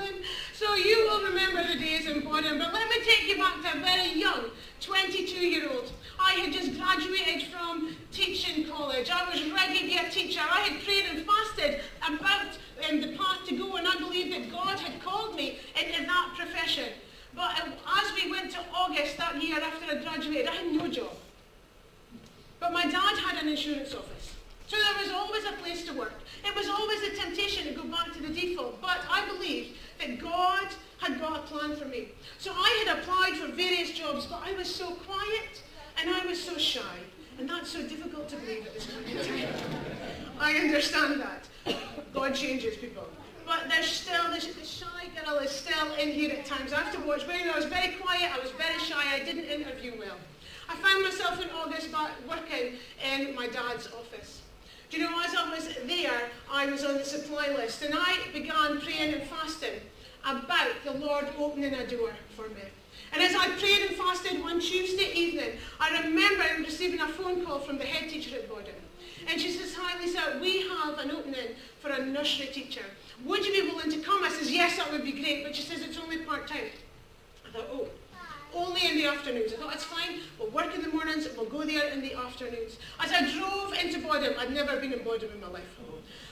So 0.54 0.74
you 0.76 0.98
will 1.10 1.24
remember 1.24 1.66
the 1.66 1.76
days 1.76 2.06
important. 2.06 2.60
But 2.60 2.72
let 2.72 2.88
me 2.88 3.04
take 3.04 3.26
you 3.26 3.38
back 3.38 3.60
to 3.60 3.76
a 3.76 3.80
very 3.80 4.12
young 4.12 4.44
22-year-old. 4.80 5.90
I 6.20 6.34
had 6.34 6.52
just 6.52 6.78
graduated 6.78 7.48
from 7.48 7.96
teaching 8.12 8.68
college. 8.68 9.10
I 9.10 9.28
was 9.28 9.50
ready 9.50 9.80
to 9.80 9.86
be 9.86 9.96
a 9.96 10.08
teacher. 10.08 10.42
I 10.48 10.60
had 10.60 10.84
prayed 10.84 11.06
and 11.10 11.26
fasted 11.26 11.80
about 12.06 12.56
um, 12.88 13.00
the 13.00 13.08
path 13.18 13.44
to 13.48 13.58
go, 13.58 13.74
and 13.74 13.88
I 13.88 13.98
believed 13.98 14.32
that 14.32 14.52
God 14.52 14.78
had 14.78 15.02
called 15.02 15.34
me 15.34 15.58
into 15.74 16.06
that 16.06 16.34
profession. 16.36 16.90
But 17.34 17.60
um, 17.64 17.72
as 17.98 18.14
we 18.14 18.30
went 18.30 18.52
to 18.52 18.60
August 18.72 19.16
that 19.16 19.42
year 19.42 19.58
after 19.60 19.86
I 19.86 20.00
graduated, 20.00 20.46
I 20.46 20.54
had 20.54 20.72
no 20.72 20.86
job. 20.86 21.16
But 22.60 22.74
my 22.74 22.82
dad 22.82 23.16
had 23.16 23.42
an 23.42 23.48
insurance 23.48 23.94
office. 23.94 24.19
So 24.70 24.76
there 24.76 25.02
was 25.02 25.10
always 25.10 25.44
a 25.46 25.52
place 25.60 25.84
to 25.86 25.92
work. 25.94 26.12
It 26.44 26.54
was 26.54 26.68
always 26.68 27.02
a 27.02 27.10
temptation 27.10 27.66
to 27.66 27.72
go 27.72 27.82
back 27.88 28.12
to 28.12 28.22
the 28.22 28.28
default. 28.28 28.80
But 28.80 28.98
I 29.10 29.26
believed 29.26 29.76
that 29.98 30.20
God 30.20 30.68
had 30.98 31.20
got 31.20 31.40
a 31.40 31.42
plan 31.42 31.74
for 31.74 31.86
me. 31.86 32.10
So 32.38 32.52
I 32.54 32.84
had 32.84 32.98
applied 32.98 33.36
for 33.36 33.48
various 33.48 33.90
jobs, 33.90 34.26
but 34.26 34.40
I 34.44 34.52
was 34.52 34.72
so 34.72 34.92
quiet 34.92 35.60
and 36.00 36.08
I 36.08 36.24
was 36.24 36.40
so 36.40 36.56
shy. 36.56 36.98
And 37.40 37.50
that's 37.50 37.68
so 37.68 37.82
difficult 37.82 38.28
to 38.28 38.36
believe 38.36 38.64
at 38.64 38.74
this 38.74 38.86
point 38.86 39.08
in 39.08 39.16
time. 39.16 39.54
I 40.38 40.54
understand 40.54 41.20
that. 41.20 41.48
God 42.14 42.36
changes 42.36 42.76
people. 42.76 43.08
But 43.44 43.68
there's 43.68 43.90
still, 43.90 44.30
this, 44.30 44.46
the 44.54 44.64
shy 44.64 45.08
girl 45.24 45.38
is 45.38 45.50
still 45.50 45.94
in 45.94 46.10
here 46.10 46.30
at 46.30 46.46
times. 46.46 46.72
I 46.72 46.82
have 46.82 46.94
to 46.94 47.08
watch. 47.08 47.26
When 47.26 47.48
I 47.48 47.56
was 47.56 47.64
very 47.64 47.94
quiet, 47.94 48.30
I 48.32 48.38
was 48.38 48.52
very 48.52 48.78
shy, 48.78 49.14
I 49.14 49.24
didn't 49.24 49.46
interview 49.46 49.94
well. 49.98 50.16
I 50.68 50.76
found 50.76 51.02
myself 51.02 51.42
in 51.42 51.50
August 51.50 51.88
working 52.28 52.74
in 53.02 53.34
my 53.34 53.48
dad's 53.48 53.88
office. 53.88 54.42
Do 54.90 54.96
you 54.98 55.08
know, 55.08 55.22
as 55.24 55.34
I 55.36 55.48
was 55.54 55.68
there, 55.86 56.20
I 56.50 56.66
was 56.66 56.84
on 56.84 56.94
the 56.94 57.04
supply 57.04 57.48
list 57.54 57.82
and 57.82 57.94
I 57.96 58.18
began 58.32 58.80
praying 58.80 59.14
and 59.14 59.22
fasting 59.22 59.80
about 60.24 60.72
the 60.84 60.92
Lord 60.92 61.28
opening 61.38 61.74
a 61.74 61.86
door 61.86 62.10
for 62.34 62.48
me. 62.48 62.62
And 63.12 63.22
as 63.22 63.36
I 63.36 63.48
prayed 63.58 63.86
and 63.86 63.96
fasted 63.96 64.42
one 64.42 64.60
Tuesday 64.60 65.12
evening, 65.14 65.58
I 65.78 66.02
remember 66.02 66.44
receiving 66.58 67.00
a 67.00 67.06
phone 67.06 67.44
call 67.46 67.60
from 67.60 67.78
the 67.78 67.84
head 67.84 68.10
teacher 68.10 68.36
at 68.36 68.48
Borden. 68.48 68.74
And 69.28 69.40
she 69.40 69.52
says, 69.52 69.74
hi 69.74 70.00
Lisa, 70.00 70.38
we 70.40 70.68
have 70.68 70.98
an 70.98 71.12
opening 71.12 71.54
for 71.80 71.90
a 71.90 72.04
nursery 72.04 72.46
teacher. 72.46 72.84
Would 73.24 73.46
you 73.46 73.62
be 73.62 73.70
willing 73.70 73.90
to 73.92 73.98
come? 73.98 74.24
I 74.24 74.30
says, 74.30 74.50
yes, 74.50 74.76
that 74.76 74.90
would 74.90 75.04
be 75.04 75.12
great. 75.12 75.44
But 75.44 75.54
she 75.54 75.62
says, 75.62 75.82
it's 75.82 75.98
only 75.98 76.18
part-time. 76.18 76.70
I 77.46 77.52
thought, 77.52 77.68
oh, 77.72 77.88
only 78.54 78.86
in 78.86 78.96
the 78.96 79.06
afternoons. 79.06 79.52
I 79.52 79.56
thought, 79.56 79.70
that's 79.70 79.84
fine. 79.84 80.20
We'll 80.38 80.50
work 80.50 80.74
in 80.74 80.82
the 80.82 80.88
mornings. 80.88 81.28
We'll 81.36 81.46
go 81.46 81.64
there 81.64 81.88
in 81.88 82.00
the 82.00 82.14
afternoons. 82.14 82.78
As 82.98 83.12
I 83.12 83.30
drove 83.32 83.72
into 83.74 84.00
Borden, 84.00 84.34
I'd 84.38 84.52
never 84.52 84.78
been 84.80 84.92
in 84.92 85.02
Borden 85.02 85.30
in 85.30 85.40
my 85.40 85.48
life. 85.48 85.78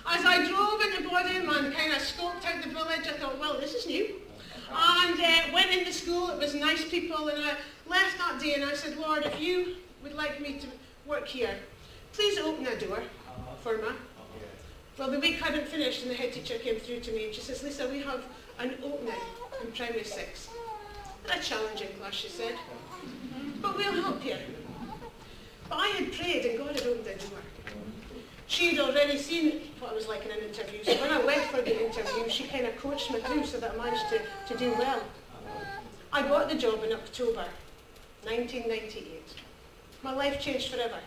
As 0.07 0.25
I 0.25 0.47
drove 0.47 0.81
into 0.81 1.09
Borden 1.09 1.37
and 1.37 1.75
kind 1.75 1.93
of 1.93 1.99
scoped 1.99 2.45
out 2.45 2.63
the 2.63 2.71
village, 2.71 3.07
I 3.07 3.17
thought, 3.19 3.39
well, 3.39 3.59
this 3.61 3.75
is 3.75 3.87
new. 3.87 4.15
And 4.71 5.21
uh, 5.21 5.53
went 5.53 5.71
into 5.71 5.93
school. 5.93 6.31
It 6.31 6.39
was 6.39 6.55
nice 6.55 6.85
people. 6.85 7.29
And 7.29 7.45
I 7.45 7.57
left 7.89 8.19
that 8.19 8.41
day 8.41 8.55
and 8.55 8.65
I 8.65 8.75
said, 8.75 8.97
Lord, 8.97 9.25
if 9.25 9.41
you 9.41 9.77
would 10.03 10.15
like 10.15 10.41
me 10.41 10.59
to 10.59 10.67
work 11.07 11.27
here, 11.27 11.55
please 12.13 12.39
open 12.39 12.67
a 12.67 12.79
door 12.79 13.03
for 13.63 13.77
me. 13.79 13.89
Well, 14.99 15.11
the 15.11 15.21
week 15.21 15.37
hadn't 15.37 15.69
finished 15.69 16.03
and 16.03 16.11
the 16.11 16.17
head 16.17 16.33
teacher 16.33 16.59
came 16.59 16.81
through 16.81 17.01
to 17.01 17.13
me 17.13 17.27
and 17.27 17.35
she 17.35 17.41
says, 17.41 17.63
Lisa, 17.63 17.89
we 17.89 18.01
have 18.01 18.25
an 18.59 18.75
opening 18.83 19.15
in 19.63 19.73
primary 19.73 20.03
six. 20.03 20.49
A 21.31 21.39
challenging 21.41 21.89
class, 22.01 22.15
she 22.15 22.29
said. 22.29 22.55
But 23.61 23.77
we'll 23.77 23.93
help 23.93 24.25
you. 24.25 24.37
But 25.69 25.77
I 25.77 25.89
had 25.89 26.13
prayed 26.13 26.47
and 26.47 26.59
God 26.59 26.75
had 26.75 26.87
opened 26.87 27.05
the 27.05 27.15
door. 27.15 27.39
She 28.47 28.75
had 28.75 28.79
already 28.89 29.19
seen 29.19 29.61
what 29.79 29.93
I 29.93 29.95
was 29.95 30.09
like 30.09 30.25
in 30.25 30.31
an 30.31 30.39
interview. 30.39 30.83
So 30.83 30.95
when 30.95 31.11
I 31.11 31.23
went 31.23 31.43
for 31.51 31.61
the 31.61 31.87
interview, 31.87 32.31
she 32.31 32.45
kind 32.45 32.65
of 32.67 32.79
coached 32.79 33.13
me 33.13 33.21
through 33.21 33.45
so 33.45 33.61
that 33.61 33.73
I 33.73 33.77
managed 33.77 34.09
to, 34.09 34.21
to 34.53 34.59
do 34.59 34.71
well. 34.79 35.03
I 36.13 36.23
got 36.23 36.49
the 36.49 36.55
job 36.55 36.83
in 36.83 36.93
October 36.95 37.45
1998. 38.25 39.23
My 40.03 40.15
life 40.15 40.41
changed 40.41 40.73
forever. 40.73 41.01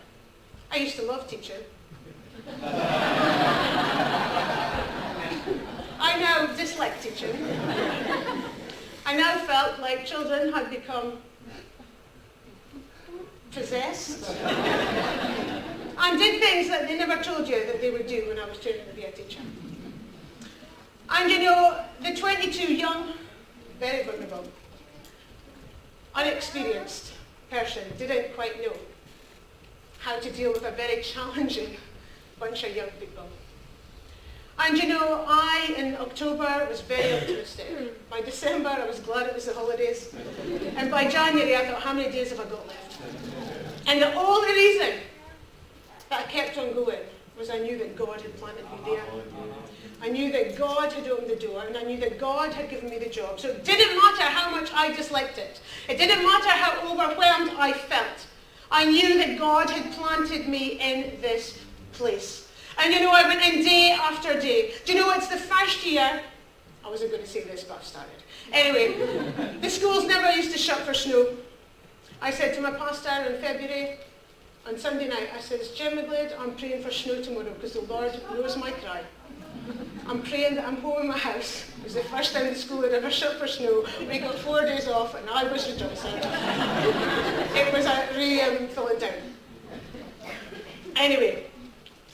I 0.71 0.77
used 0.77 0.97
to 0.97 1.03
love 1.03 1.27
teaching. 1.27 1.55
I 6.03 6.19
now 6.19 6.45
dislike 6.55 7.01
teaching. 7.01 7.35
I 9.11 9.15
now 9.17 9.39
felt 9.39 9.77
like 9.81 10.05
children 10.05 10.53
had 10.53 10.69
become 10.69 11.17
possessed 13.51 14.29
and 15.97 16.17
did 16.17 16.39
things 16.39 16.69
that 16.69 16.87
they 16.87 16.97
never 16.97 17.21
told 17.21 17.45
you 17.45 17.65
that 17.65 17.81
they 17.81 17.91
would 17.91 18.07
do 18.07 18.29
when 18.29 18.39
I 18.39 18.45
was 18.45 18.57
training 18.59 18.87
to 18.87 18.93
be 18.95 19.03
a 19.03 19.11
teacher. 19.11 19.41
And 21.09 21.29
you 21.29 21.39
know, 21.39 21.83
the 22.01 22.15
22 22.15 22.73
young, 22.73 23.11
very 23.81 24.05
vulnerable, 24.05 24.45
unexperienced 26.15 27.11
person 27.49 27.83
didn't 27.97 28.33
quite 28.33 28.63
know 28.63 28.77
how 29.99 30.21
to 30.21 30.31
deal 30.31 30.53
with 30.53 30.63
a 30.63 30.71
very 30.71 31.03
challenging 31.03 31.75
bunch 32.39 32.63
of 32.63 32.73
young 32.73 32.91
people. 32.97 33.27
And 34.63 34.77
you 34.77 34.87
know, 34.87 35.25
I 35.27 35.73
in 35.75 35.95
October 35.95 36.67
was 36.69 36.81
very 36.81 37.13
optimistic. 37.13 38.09
By 38.09 38.21
December, 38.21 38.69
I 38.69 38.85
was 38.85 38.99
glad 38.99 39.27
it 39.27 39.33
was 39.33 39.45
the 39.45 39.53
holidays. 39.53 40.13
And 40.77 40.91
by 40.91 41.09
January, 41.09 41.55
I 41.55 41.65
thought, 41.65 41.81
how 41.81 41.93
many 41.93 42.11
days 42.11 42.29
have 42.29 42.39
I 42.39 42.45
got 42.45 42.67
left? 42.67 42.99
And 43.87 44.01
the 44.01 44.13
only 44.13 44.53
reason 44.53 44.99
that 46.09 46.27
I 46.27 46.31
kept 46.31 46.57
on 46.57 46.73
going 46.73 46.99
was 47.37 47.49
I 47.49 47.57
knew 47.57 47.77
that 47.79 47.95
God 47.97 48.21
had 48.21 48.37
planted 48.37 48.63
me 48.65 48.77
there. 48.85 49.03
I 49.99 50.09
knew 50.09 50.31
that 50.31 50.57
God 50.57 50.93
had 50.93 51.07
opened 51.07 51.29
the 51.31 51.35
door 51.35 51.63
and 51.65 51.75
I 51.75 51.81
knew 51.81 51.99
that 51.99 52.19
God 52.19 52.53
had 52.53 52.69
given 52.69 52.89
me 52.89 52.99
the 52.99 53.09
job. 53.09 53.39
So 53.39 53.49
it 53.49 53.63
didn't 53.63 53.95
matter 53.97 54.23
how 54.23 54.51
much 54.51 54.71
I 54.73 54.93
disliked 54.95 55.37
it. 55.37 55.59
It 55.89 55.97
didn't 55.97 56.23
matter 56.23 56.49
how 56.49 56.91
overwhelmed 56.91 57.51
I 57.57 57.73
felt. 57.73 58.27
I 58.71 58.85
knew 58.85 59.17
that 59.17 59.37
God 59.39 59.69
had 59.69 59.91
planted 59.93 60.47
me 60.47 60.79
in 60.79 61.19
this 61.19 61.59
place. 61.93 62.47
And 62.79 62.93
you 62.93 62.99
know, 63.01 63.11
I 63.11 63.27
went 63.27 63.41
in 63.41 63.63
day 63.63 63.91
after 63.91 64.39
day. 64.39 64.73
Do 64.85 64.93
you 64.93 64.99
know, 64.99 65.11
it's 65.11 65.27
the 65.27 65.37
first 65.37 65.85
year, 65.85 66.21
I 66.83 66.89
wasn't 66.89 67.11
going 67.11 67.23
to 67.23 67.29
say 67.29 67.43
this, 67.43 67.63
but 67.63 67.77
I've 67.77 67.83
started. 67.83 68.23
Anyway, 68.51 69.57
the 69.61 69.69
schools 69.69 70.05
never 70.05 70.31
used 70.31 70.51
to 70.51 70.57
shut 70.57 70.79
for 70.79 70.93
snow. 70.93 71.27
I 72.21 72.31
said 72.31 72.53
to 72.55 72.61
my 72.61 72.71
pastor 72.71 73.09
in 73.33 73.41
February, 73.41 73.97
on 74.67 74.77
Sunday 74.77 75.07
night, 75.07 75.29
I 75.35 75.39
says, 75.39 75.71
Jim 75.71 75.97
McGlade, 75.97 76.37
I'm 76.39 76.55
praying 76.55 76.83
for 76.83 76.91
snow 76.91 77.21
tomorrow 77.21 77.51
because 77.53 77.73
the 77.73 77.81
Lord 77.81 78.11
knows 78.31 78.57
my 78.57 78.71
cry. 78.71 79.01
I'm 80.07 80.21
praying 80.21 80.55
that 80.55 80.67
I'm 80.67 80.77
home 80.77 81.01
in 81.01 81.07
my 81.07 81.17
house. 81.17 81.65
It 81.79 81.83
was 81.83 81.93
the 81.93 82.03
first 82.03 82.33
time 82.33 82.47
the 82.47 82.55
school 82.55 82.81
had 82.81 82.91
ever 82.91 83.09
shut 83.09 83.39
for 83.39 83.47
snow. 83.47 83.85
We 84.07 84.19
got 84.19 84.35
four 84.35 84.61
days 84.61 84.87
off 84.87 85.15
and 85.15 85.29
I 85.29 85.43
was 85.51 85.71
rejoicing. 85.71 86.13
it 87.55 87.73
was 87.73 87.85
a 87.85 88.07
really 88.13 88.41
um, 88.41 88.67
filling 88.67 88.99
down. 88.99 89.13
Anyway, 90.95 91.45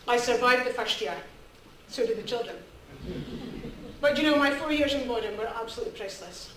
I 0.08 0.18
survived 0.18 0.66
the 0.66 0.74
first 0.74 1.02
year. 1.02 1.16
So 1.90 2.06
did 2.06 2.18
the 2.18 2.24
children. 2.24 2.56
But 4.00 4.18
you 4.18 4.24
know, 4.24 4.38
my 4.38 4.52
four 4.52 4.72
years 4.72 4.94
in 4.94 5.08
Borden 5.08 5.38
were 5.38 5.48
absolutely 5.48 5.98
priceless 5.98 6.54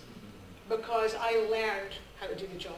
because 0.69 1.15
I 1.15 1.47
learned 1.49 1.93
how 2.19 2.27
to 2.27 2.35
do 2.35 2.47
the 2.47 2.57
job. 2.57 2.77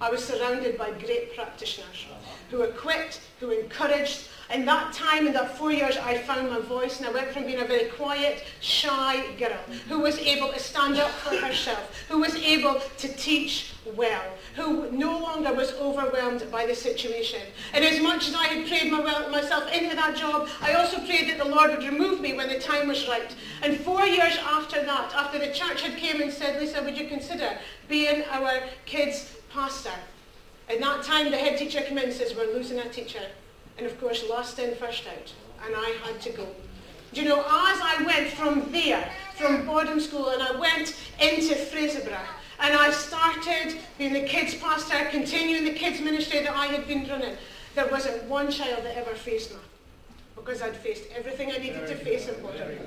I 0.00 0.10
was 0.10 0.24
surrounded 0.24 0.76
by 0.76 0.90
great 0.90 1.34
practitioners 1.34 2.06
who 2.50 2.62
equipped, 2.62 3.20
who 3.40 3.50
encouraged. 3.50 4.28
In 4.52 4.66
that 4.66 4.92
time, 4.92 5.26
in 5.26 5.32
that 5.32 5.56
four 5.56 5.72
years, 5.72 5.96
I 5.96 6.18
found 6.18 6.50
my 6.50 6.60
voice 6.60 6.98
and 6.98 7.08
I 7.08 7.12
went 7.12 7.32
from 7.32 7.46
being 7.46 7.60
a 7.60 7.64
very 7.64 7.86
quiet, 7.86 8.44
shy 8.60 9.32
girl 9.36 9.58
who 9.88 10.00
was 10.00 10.18
able 10.18 10.52
to 10.52 10.58
stand 10.58 10.98
up 10.98 11.10
for 11.10 11.34
herself, 11.36 12.04
who 12.08 12.18
was 12.18 12.34
able 12.36 12.80
to 12.98 13.08
teach 13.16 13.72
well, 13.96 14.22
who 14.54 14.90
no 14.92 15.18
longer 15.18 15.52
was 15.52 15.72
overwhelmed 15.74 16.44
by 16.50 16.66
the 16.66 16.74
situation. 16.74 17.40
And 17.72 17.84
as 17.84 18.00
much 18.00 18.28
as 18.28 18.34
I 18.34 18.46
had 18.46 18.68
prayed 18.68 18.92
myself 18.92 19.72
into 19.72 19.96
that 19.96 20.16
job, 20.16 20.48
I 20.60 20.74
also 20.74 20.98
prayed 20.98 21.28
that 21.30 21.38
the 21.38 21.44
Lord 21.44 21.70
would 21.70 21.84
remove 21.84 22.20
me 22.20 22.34
when 22.34 22.48
the 22.48 22.58
time 22.58 22.88
was 22.88 23.08
right. 23.08 23.34
And 23.62 23.78
four 23.78 24.04
years 24.06 24.36
after 24.38 24.84
that, 24.84 25.12
after 25.14 25.38
the 25.38 25.52
church 25.52 25.82
had 25.82 25.96
came 25.96 26.20
and 26.20 26.32
said, 26.32 26.60
Lisa, 26.60 26.82
would 26.82 26.98
you 26.98 27.08
consider 27.08 27.58
being 27.88 28.24
our 28.30 28.62
kids' 28.86 29.33
pastor? 29.54 29.92
At 30.68 30.80
that 30.80 31.04
time, 31.04 31.30
the 31.30 31.36
head 31.36 31.56
teacher 31.56 31.80
came 31.80 31.96
in 31.96 32.04
and 32.04 32.12
says, 32.12 32.34
we're 32.36 32.52
losing 32.52 32.78
a 32.78 32.88
teacher. 32.88 33.22
And 33.78 33.86
of 33.86 33.98
course, 34.00 34.24
last 34.28 34.58
in, 34.58 34.74
first 34.74 35.04
out. 35.06 35.32
And 35.64 35.74
I 35.76 35.96
had 36.04 36.20
to 36.22 36.30
go. 36.30 36.46
Do 37.12 37.22
you 37.22 37.28
know, 37.28 37.38
as 37.40 37.46
I 37.46 38.02
went 38.04 38.28
from 38.32 38.72
there, 38.72 39.08
from 39.36 39.64
boarding 39.64 40.00
school, 40.00 40.30
and 40.30 40.42
I 40.42 40.58
went 40.58 40.96
into 41.20 41.54
Fraserburgh, 41.54 42.26
and 42.58 42.74
I 42.74 42.90
started 42.90 43.78
being 43.98 44.12
the 44.12 44.24
kids 44.24 44.54
pastor, 44.54 45.08
continuing 45.10 45.64
the 45.64 45.74
kids 45.74 46.00
ministry 46.00 46.40
that 46.40 46.56
I 46.56 46.66
had 46.66 46.88
been 46.88 47.08
running, 47.08 47.36
there 47.74 47.86
wasn't 47.88 48.24
one 48.24 48.50
child 48.50 48.84
that 48.84 48.96
ever 48.96 49.14
faced 49.14 49.52
me. 49.52 49.58
Because 50.34 50.62
I'd 50.62 50.76
faced 50.76 51.04
everything 51.14 51.52
I 51.52 51.58
needed 51.58 51.86
to 51.86 51.94
face 51.94 52.28
in 52.28 52.40
boarding. 52.42 52.78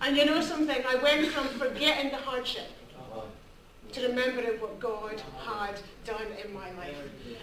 And 0.00 0.16
you 0.16 0.24
know 0.24 0.40
something? 0.40 0.82
I 0.88 0.96
went 0.96 1.26
from 1.28 1.46
forgetting 1.48 2.10
the 2.10 2.16
hardship 2.16 2.66
to 3.92 4.08
remember 4.08 4.42
what 4.58 4.78
God 4.80 5.20
had 5.44 5.80
done 6.04 6.26
in 6.44 6.52
my 6.52 6.70
life. 6.72 6.96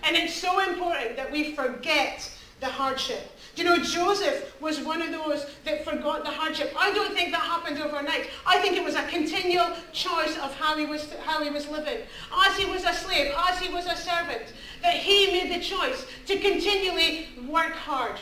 And 0.03 0.15
it's 0.15 0.33
so 0.33 0.59
important 0.59 1.15
that 1.15 1.31
we 1.31 1.53
forget 1.53 2.29
the 2.59 2.67
hardship. 2.67 3.31
You 3.55 3.63
know, 3.63 3.77
Joseph 3.77 4.59
was 4.61 4.79
one 4.79 5.01
of 5.01 5.11
those 5.11 5.45
that 5.65 5.83
forgot 5.83 6.23
the 6.23 6.31
hardship. 6.31 6.73
I 6.77 6.91
don't 6.91 7.13
think 7.13 7.31
that 7.31 7.41
happened 7.41 7.79
overnight. 7.79 8.29
I 8.45 8.59
think 8.59 8.77
it 8.77 8.83
was 8.83 8.95
a 8.95 9.07
continual 9.07 9.69
choice 9.93 10.37
of 10.37 10.53
how 10.55 10.77
he 10.77 10.85
was, 10.85 11.11
how 11.25 11.43
he 11.43 11.49
was 11.49 11.67
living. 11.67 11.99
As 12.45 12.57
he 12.57 12.65
was 12.65 12.83
a 12.83 12.93
slave, 12.93 13.33
as 13.49 13.59
he 13.59 13.71
was 13.73 13.85
a 13.85 13.95
servant, 13.95 14.53
that 14.81 14.93
he 14.93 15.27
made 15.27 15.51
the 15.51 15.63
choice 15.63 16.05
to 16.27 16.39
continually 16.39 17.27
work 17.47 17.73
hard. 17.73 18.19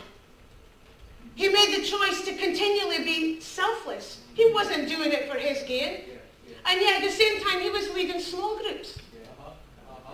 He 1.36 1.50
made 1.50 1.76
the 1.78 1.86
choice 1.86 2.22
to 2.24 2.36
continually 2.36 3.04
be 3.04 3.42
selfless. 3.42 4.22
He 4.34 4.52
wasn't 4.54 4.88
doing 4.88 5.12
it 5.12 5.30
for 5.30 5.38
his 5.38 5.64
gain. 5.64 6.02
And 6.68 6.82
yet 6.82 7.02
at 7.02 7.08
the 7.08 7.16
same 7.16 7.44
time, 7.44 7.62
he 7.62 7.70
was 7.70 7.90
leading 7.94 8.20
small 8.20 8.58
groups. 8.58 8.98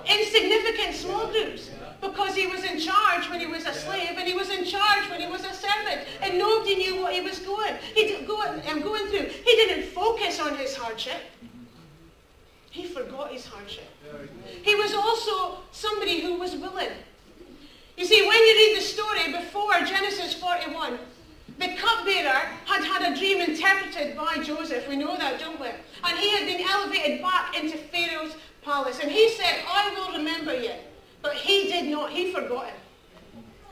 Insignificant 0.05 0.95
small 0.95 1.27
groups. 1.27 1.69
because 2.01 2.35
he 2.35 2.47
was 2.47 2.63
in 2.63 2.79
charge 2.79 3.29
when 3.29 3.39
he 3.39 3.45
was 3.45 3.65
a 3.67 3.73
slave 3.73 4.17
and 4.17 4.27
he 4.27 4.33
was 4.33 4.49
in 4.49 4.65
charge 4.65 5.07
when 5.09 5.21
he 5.21 5.27
was 5.27 5.41
a 5.45 5.53
servant. 5.53 6.07
And 6.21 6.37
nobody 6.37 6.75
knew 6.75 7.01
what 7.01 7.13
he 7.13 7.21
was 7.21 7.39
going, 7.39 7.75
he 7.93 8.07
did, 8.07 8.27
going, 8.27 8.61
um, 8.67 8.81
going 8.81 9.07
through. 9.07 9.27
He 9.27 9.55
didn't 9.55 9.85
focus 9.91 10.39
on 10.39 10.55
his 10.57 10.75
hardship. 10.75 11.21
He 12.71 12.85
forgot 12.85 13.31
his 13.31 13.45
hardship. 13.45 13.87
He 14.63 14.75
was 14.75 14.93
also 14.93 15.59
somebody 15.71 16.21
who 16.21 16.39
was 16.39 16.55
willing. 16.55 16.89
You 17.97 18.05
see, 18.05 18.25
when 18.25 18.37
you 18.37 18.55
read 18.55 18.77
the 18.77 18.81
story 18.81 19.31
before 19.31 19.73
Genesis 19.85 20.33
41, 20.33 20.97
the 21.61 21.75
cupbearer 21.77 22.41
had 22.65 22.83
had 22.83 23.13
a 23.13 23.17
dream 23.17 23.41
interpreted 23.41 24.15
by 24.15 24.37
Joseph. 24.43 24.87
We 24.87 24.95
know 24.95 25.17
that, 25.17 25.39
don't 25.39 25.59
we? 25.59 25.67
And 26.03 26.17
he 26.17 26.29
had 26.31 26.47
been 26.47 26.67
elevated 26.67 27.21
back 27.21 27.57
into 27.57 27.77
Pharaoh's 27.77 28.35
palace. 28.63 28.99
And 29.01 29.11
he 29.11 29.29
said, 29.29 29.63
I 29.67 29.93
will 29.95 30.17
remember 30.17 30.59
you. 30.59 30.71
But 31.21 31.35
he 31.35 31.65
did 31.67 31.89
not. 31.89 32.11
He 32.11 32.31
forgot 32.31 32.67
him. 32.67 32.75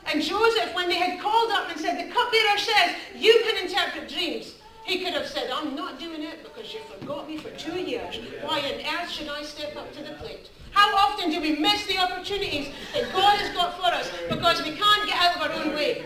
And 0.06 0.22
Joseph, 0.22 0.74
when 0.74 0.90
they 0.90 0.96
had 0.96 1.20
called 1.20 1.52
up 1.52 1.70
and 1.70 1.80
said, 1.80 1.98
the 1.98 2.12
cupbearer 2.14 2.58
says, 2.58 2.96
you 3.16 3.42
can 3.46 3.66
interpret 3.66 4.10
dreams. 4.10 4.56
He 4.84 5.04
could 5.04 5.14
have 5.14 5.28
said, 5.28 5.52
I'm 5.52 5.76
not 5.76 6.00
doing 6.00 6.24
it 6.24 6.44
because 6.44 6.74
you 6.74 6.80
forgot 7.00 7.28
me 7.28 7.38
for 7.38 7.52
two 7.52 7.80
years. 7.80 8.16
Why 8.42 8.60
on 8.60 9.02
earth 9.02 9.12
should 9.12 9.28
I 9.30 9.44
step 9.44 9.76
up 9.76 9.92
to 9.94 10.04
the 10.04 10.14
plate? 10.14 10.50
How 10.72 10.96
often 10.96 11.30
do 11.30 11.42
we 11.42 11.56
miss 11.56 11.86
the 11.86 11.98
opportunities 11.98 12.70
that 12.94 13.12
God 13.12 13.38
has 13.40 13.54
got 13.54 13.78
for 13.78 13.88
us 13.88 14.10
because 14.30 14.64
we 14.64 14.72
can't 14.72 15.06
get 15.06 15.16
out 15.22 15.36
of 15.36 15.42
our 15.44 15.64
own 15.64 15.76
way? 15.76 16.06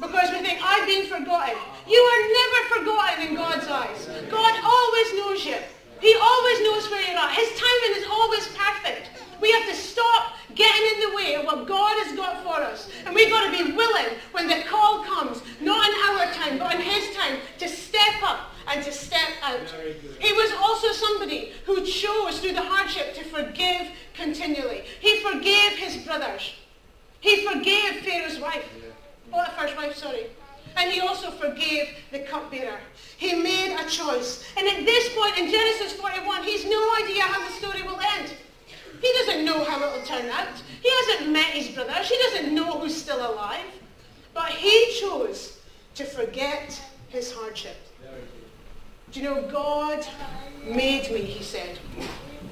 Because 0.00 0.30
we 0.30 0.40
think, 0.40 0.60
I've 0.62 0.86
been 0.86 1.06
forgotten. 1.06 1.56
You 1.86 2.00
are 2.00 2.22
never 2.40 2.60
forgotten 2.80 3.28
in 3.28 3.34
God's 3.34 3.66
eyes. 3.68 4.08
God 4.30 4.54
always 4.64 5.14
knows 5.14 5.44
you. 5.44 5.56
He 6.00 6.16
always 6.20 6.60
knows 6.62 6.90
where 6.90 7.02
you're 7.02 7.18
at. 7.18 7.32
His 7.32 7.50
timing 7.50 8.00
is 8.00 8.06
always 8.10 8.48
perfect. 8.48 9.10
We 9.42 9.52
have 9.52 9.68
to 9.68 9.74
stop 9.74 10.36
getting 10.54 10.86
in 10.94 11.10
the 11.10 11.16
way 11.16 11.34
of 11.34 11.44
what 11.44 11.66
God 11.66 11.92
has 12.04 12.16
got 12.16 12.42
for 12.42 12.62
us. 12.62 12.88
And 13.04 13.14
we've 13.14 13.30
got 13.30 13.50
to 13.50 13.64
be 13.64 13.72
willing 13.72 14.16
when 14.32 14.46
the 14.48 14.62
call 14.66 15.04
comes, 15.04 15.42
not 15.60 15.88
in 15.88 16.16
our 16.16 16.32
time, 16.32 16.58
but 16.58 16.74
in 16.74 16.80
his 16.80 17.14
time, 17.14 17.38
to 17.58 17.68
step 17.68 18.22
up 18.22 18.52
and 18.68 18.82
to 18.82 18.92
step 18.92 19.30
out. 19.42 19.74
He 20.18 20.32
was 20.32 20.52
also 20.62 20.92
somebody 20.92 21.52
who 21.66 21.84
chose 21.84 22.40
through 22.40 22.54
the 22.54 22.62
hardship 22.62 23.14
to 23.14 23.24
forgive 23.24 23.88
continually. 24.14 24.84
He 25.00 25.20
forgave 25.20 25.72
his 25.72 25.98
brothers. 26.04 26.54
He 27.20 27.44
forgave 27.46 27.96
Pharaoh's 27.96 28.38
wife. 28.38 28.64
Oh, 29.32 29.44
Potiphar's 29.56 29.76
wife, 29.76 29.96
sorry. 29.96 30.26
And 30.76 30.90
he 30.90 31.00
also 31.00 31.30
forgave 31.30 31.88
the 32.10 32.20
cupbearer. 32.20 32.78
He 33.16 33.34
made 33.34 33.76
a 33.76 33.88
choice. 33.88 34.44
And 34.56 34.66
at 34.68 34.84
this 34.84 35.14
point 35.14 35.36
in 35.38 35.50
Genesis 35.50 35.92
41, 35.94 36.44
he's 36.44 36.64
no 36.64 36.94
idea 37.02 37.22
how 37.22 37.44
the 37.46 37.52
story 37.52 37.82
will 37.82 38.00
end. 38.18 38.32
He 39.00 39.12
doesn't 39.18 39.44
know 39.44 39.64
how 39.64 39.82
it 39.82 39.96
will 39.96 40.06
turn 40.06 40.28
out. 40.30 40.48
He 40.82 40.90
hasn't 40.90 41.32
met 41.32 41.46
his 41.46 41.74
brothers. 41.74 42.08
He 42.08 42.16
doesn't 42.18 42.54
know 42.54 42.78
who's 42.78 42.94
still 42.94 43.32
alive. 43.32 43.64
But 44.34 44.50
he 44.50 45.00
chose 45.00 45.58
to 45.96 46.04
forget 46.04 46.80
his 47.08 47.32
hardship. 47.32 47.76
Do 49.10 49.20
you 49.20 49.28
know, 49.28 49.48
God 49.50 50.06
made 50.64 51.10
me, 51.10 51.22
he 51.22 51.42
said. 51.42 51.78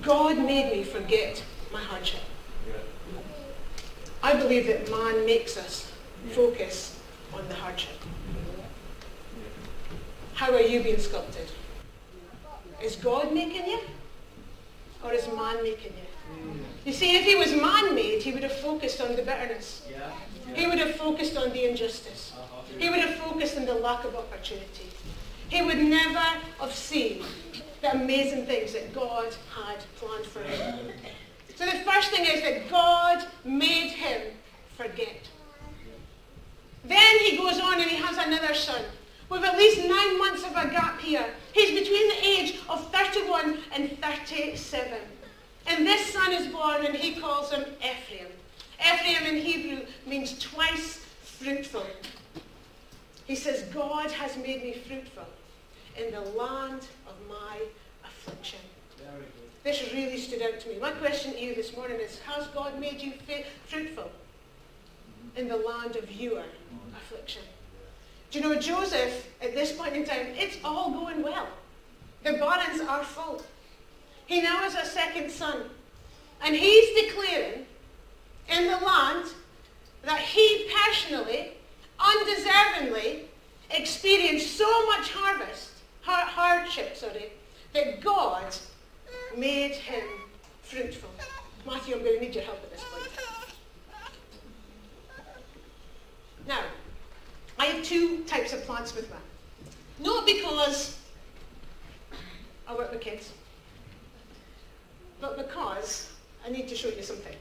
God 0.03 0.39
made 0.39 0.73
me 0.73 0.83
forget 0.83 1.43
my 1.73 1.81
hardship. 1.81 2.21
I 4.23 4.35
believe 4.35 4.67
that 4.67 4.91
man 4.91 5.25
makes 5.25 5.57
us 5.57 5.88
focus 6.31 6.99
on 7.35 7.47
the 7.49 7.55
hardship. 7.55 7.97
How 10.35 10.53
are 10.53 10.61
you 10.61 10.83
being 10.83 10.99
sculpted? 10.99 11.49
Is 12.83 12.97
God 12.97 13.33
making 13.35 13.67
you? 13.67 13.81
Or 15.05 15.13
is 15.13 15.27
man 15.29 15.63
making 15.63 15.93
you? 15.93 16.09
You 16.85 16.93
see, 16.93 17.17
if 17.17 17.25
he 17.25 17.35
was 17.35 17.53
man-made, 17.53 18.23
he 18.23 18.33
would 18.33 18.43
have 18.43 18.53
focused 18.53 19.01
on 19.01 19.17
the 19.17 19.23
bitterness. 19.23 19.87
He 20.55 20.67
would 20.67 20.79
have 20.79 20.95
focused 20.97 21.37
on 21.37 21.51
the 21.53 21.69
injustice. 21.69 22.33
He 22.79 22.89
would 22.89 23.01
have 23.01 23.17
focused 23.17 23.57
on 23.57 23.65
the 23.67 23.75
lack 23.75 24.05
of 24.05 24.15
opportunity. 24.15 24.91
He 25.49 25.63
would 25.63 25.79
never 25.79 26.19
have 26.61 26.73
seen 26.73 27.25
the 27.81 27.93
amazing 27.93 28.47
things 28.47 28.73
that 28.73 28.93
God 28.93 29.35
had 29.55 29.79
planned 29.97 30.27
for 30.27 30.43
him. 30.43 30.93
So 31.57 31.65
the 31.65 31.79
first 31.81 32.11
thing 32.11 32.27
is 32.27 32.43
that 32.43 32.71
God 32.71 33.27
made 33.45 33.91
him 33.91 34.23
forget. 34.77 35.29
Then 36.85 37.19
he 37.21 37.37
goes 37.37 37.61
on 37.61 37.81
and 37.81 37.91
he 37.91 37.97
has 37.97 38.17
another 38.19 38.55
son. 38.55 38.83
With 39.29 39.45
at 39.45 39.59
least 39.59 39.87
nine 39.87 40.19
months 40.19 40.43
of 40.43 40.53
a 40.53 40.71
gap 40.71 41.01
here. 41.01 41.27
He's 41.53 41.79
between 41.79 42.09
the 42.09 42.27
age 42.27 42.59
of 42.69 42.91
31 42.91 43.59
and 43.73 43.99
37. 44.01 44.99
And 45.67 45.87
this 45.87 46.07
son 46.13 46.33
is 46.33 46.47
born 46.47 46.87
and 46.87 46.95
he 46.95 47.21
calls 47.21 47.53
him 47.53 47.65
Ephraim. 47.79 48.33
Ephraim 48.81 49.35
in 49.35 49.43
Hebrew 49.43 49.87
means 50.07 50.39
twice 50.39 51.05
fruitful. 51.23 51.85
He 53.27 53.37
says, 53.37 53.63
God 53.75 54.11
has 54.11 54.37
made 54.39 54.63
me 54.63 54.73
fruitful 54.73 55.27
in 55.99 56.11
the 56.13 56.21
land 56.21 56.89
of 57.07 57.15
my 57.29 57.61
affliction. 58.05 58.61
This 59.63 59.93
really 59.93 60.17
stood 60.17 60.41
out 60.41 60.61
to 60.61 60.69
me. 60.69 60.79
My 60.79 60.93
question 60.93 61.33
to 61.33 61.41
you 61.41 61.55
this 61.55 61.77
morning 61.77 61.99
is, 62.01 62.21
has 62.21 62.47
God 62.49 62.81
made 62.81 63.03
you 63.03 63.13
fruitful 63.67 64.11
in 65.39 65.49
the 65.49 65.57
land 65.57 65.97
of 65.97 66.11
your 66.11 66.43
affliction? 66.97 67.43
Do 68.31 68.41
you 68.41 68.45
know, 68.45 68.61
Joseph, 68.61 69.27
at 69.41 69.55
this 69.55 69.73
point 69.73 69.95
in 69.95 70.05
time, 70.05 70.27
it's 70.37 70.59
all 70.65 70.91
going 70.91 71.23
well. 71.23 71.47
The 72.25 72.35
barns 72.35 72.81
are 72.81 73.05
full. 73.05 73.43
He 74.27 74.43
now 74.43 74.59
has 74.59 74.75
a 74.75 74.85
second 74.85 75.31
son. 75.31 75.71
And 76.43 76.55
he's 76.55 77.03
declaring 77.03 77.67
in 78.49 78.67
the 78.67 78.77
land 78.77 79.31
that 80.03 80.21
he 80.21 80.71
personally, 80.85 81.53
undeservingly, 81.99 83.23
experienced 83.71 84.57
so 84.57 84.87
much 84.87 85.11
harvest, 85.13 85.71
hardship, 86.03 86.97
sorry, 86.97 87.33
that 87.75 88.01
God 88.01 88.55
made 89.37 89.73
him 89.73 90.05
fruitful. 90.63 91.11
Matthew, 91.67 91.97
I'm 91.97 92.03
going 92.03 92.19
to 92.19 92.21
need 92.21 92.35
your 92.35 92.45
help 92.45 92.59
at 92.63 92.71
this 92.71 92.83
point. 92.85 93.38
Now, 96.49 96.63
I 97.59 97.67
have 97.67 97.85
two 97.85 98.25
types 98.25 98.53
of 98.53 98.65
plants 98.65 98.97
with 98.97 99.09
me. 99.11 99.17
Not 100.01 100.27
because 100.27 100.97
I 102.67 102.75
work 102.75 102.91
with 102.91 103.01
kids 103.01 103.33
but 105.21 105.37
because 105.37 106.11
I 106.47 106.51
need 106.51 106.69
to 106.69 106.77
show 106.77 106.89
you 106.89 107.03
something. 107.03 107.35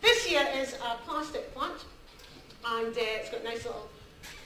This 0.00 0.24
here 0.24 0.46
is 0.54 0.74
a 0.74 0.96
plastic 1.04 1.52
plant, 1.54 1.84
and 2.64 2.96
uh, 2.96 3.00
it's 3.00 3.30
got 3.30 3.42
nice 3.44 3.64
little 3.64 3.88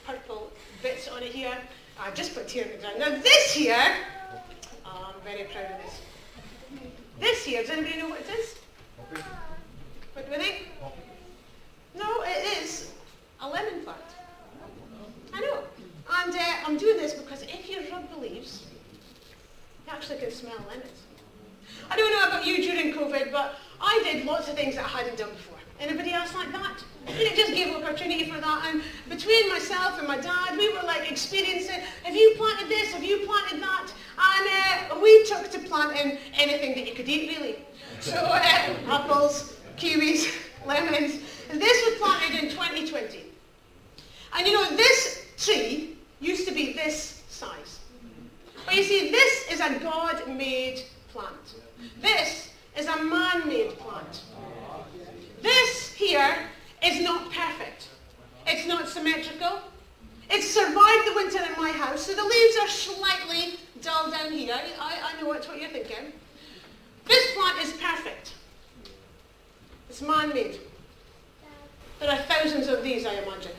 purple 0.05 0.51
bits 0.81 1.07
on 1.07 1.21
it 1.23 1.31
here. 1.31 1.55
I 1.99 2.11
just 2.11 2.33
put 2.33 2.49
here 2.49 2.65
in 2.65 2.71
the 2.71 2.77
ground. 2.77 2.99
Now 2.99 3.09
this 3.09 3.53
here, 3.53 3.95
oh, 4.85 5.13
I'm 5.13 5.21
very 5.23 5.43
proud 5.45 5.65
of 5.65 5.83
this. 5.83 6.01
This 7.19 7.45
here, 7.45 7.61
does 7.61 7.69
anybody 7.69 7.97
know 7.97 8.09
what 8.09 8.21
it 8.21 8.29
is? 8.39 8.55
What 10.13 10.25
do 10.25 10.31
you 10.31 10.37
think? 10.37 10.67
No, 11.95 12.23
it 12.23 12.63
is 12.63 12.91
a 13.41 13.49
lemon 13.49 13.83
plant. 13.83 13.99
I 15.33 15.41
know. 15.41 15.63
And 16.23 16.35
uh, 16.35 16.39
I'm 16.65 16.77
doing 16.77 16.97
this 16.97 17.13
because 17.13 17.43
if 17.43 17.69
you 17.69 17.81
rub 17.91 18.09
the 18.13 18.19
leaves, 18.19 18.65
you 19.85 19.93
actually 19.93 20.19
can 20.19 20.31
smell 20.31 20.57
lemons. 20.69 20.91
I 21.89 21.95
don't 21.95 22.11
know 22.11 22.27
about 22.27 22.45
you 22.45 22.57
during 22.61 22.93
COVID, 22.93 23.31
but 23.31 23.55
I 23.79 24.01
did 24.03 24.25
lots 24.25 24.47
of 24.47 24.55
things 24.55 24.75
that 24.75 24.85
I 24.85 24.89
hadn't 24.89 25.17
done 25.17 25.31
before. 25.31 25.57
Anybody 25.79 26.13
else 26.13 26.33
like 26.35 26.51
that? 26.51 26.83
And 27.07 27.17
it 27.17 27.35
just 27.35 27.53
gave 27.53 27.73
opportunity 27.75 28.29
for 28.29 28.39
that. 28.39 28.69
And 28.71 28.83
between 29.09 29.49
myself 29.49 29.97
and 29.97 30.07
my 30.07 30.17
dad, 30.17 30.55
we 30.57 30.71
were 30.73 30.83
like 30.83 31.11
experiencing, 31.11 31.79
have 32.03 32.15
you 32.15 32.35
planted 32.37 32.69
this? 32.69 32.93
Have 32.93 33.03
you 33.03 33.25
planted 33.25 33.63
that? 33.63 33.91
And 34.19 34.91
uh, 34.91 35.01
we 35.01 35.23
took 35.25 35.49
to 35.49 35.59
planting 35.59 36.19
anything 36.35 36.75
that 36.75 36.87
you 36.87 36.93
could 36.93 37.09
eat, 37.09 37.35
really. 37.35 37.57
So 37.99 38.15
uh, 38.15 38.75
apples, 38.87 39.57
kiwis, 39.77 40.31
lemons. 40.67 41.19
This 41.51 41.85
was 41.85 41.95
planted 41.99 42.43
in 42.43 42.49
2020. 42.51 43.30
And 44.33 44.47
you 44.47 44.53
know, 44.53 44.75
this 44.75 45.25
tree 45.37 45.97
used 46.19 46.47
to 46.47 46.53
be 46.53 46.73
this 46.73 47.23
size. 47.29 47.79
But 48.65 48.75
you 48.75 48.83
see, 48.83 49.11
this 49.11 49.51
is 49.51 49.59
a 49.59 49.79
God-made 49.79 50.83
plant. 51.11 51.55
This 51.99 52.49
is 52.77 52.85
a 52.85 53.03
man-made 53.03 53.77
plant. 53.79 54.21
This 55.41 55.91
here 55.93 56.37
is 56.83 57.01
not 57.03 57.31
perfect. 57.31 57.89
It's 58.45 58.67
not 58.67 58.87
symmetrical. 58.87 59.59
It's 60.29 60.49
survived 60.49 61.07
the 61.07 61.13
winter 61.15 61.39
in 61.43 61.61
my 61.61 61.71
house, 61.71 62.05
so 62.05 62.13
the 62.13 62.23
leaves 62.23 62.57
are 62.61 62.67
slightly 62.67 63.59
dull 63.81 64.11
down 64.11 64.31
here. 64.31 64.55
I, 64.79 65.13
I 65.13 65.21
know 65.21 65.31
it's 65.33 65.47
what 65.47 65.59
you're 65.59 65.69
thinking. 65.69 66.13
This 67.05 67.33
plant 67.33 67.59
is 67.61 67.73
perfect. 67.73 68.33
It's 69.89 70.01
man-made. 70.01 70.59
There 71.99 72.09
are 72.09 72.17
thousands 72.23 72.67
of 72.67 72.83
these, 72.83 73.05
I 73.05 73.15
imagine. 73.15 73.51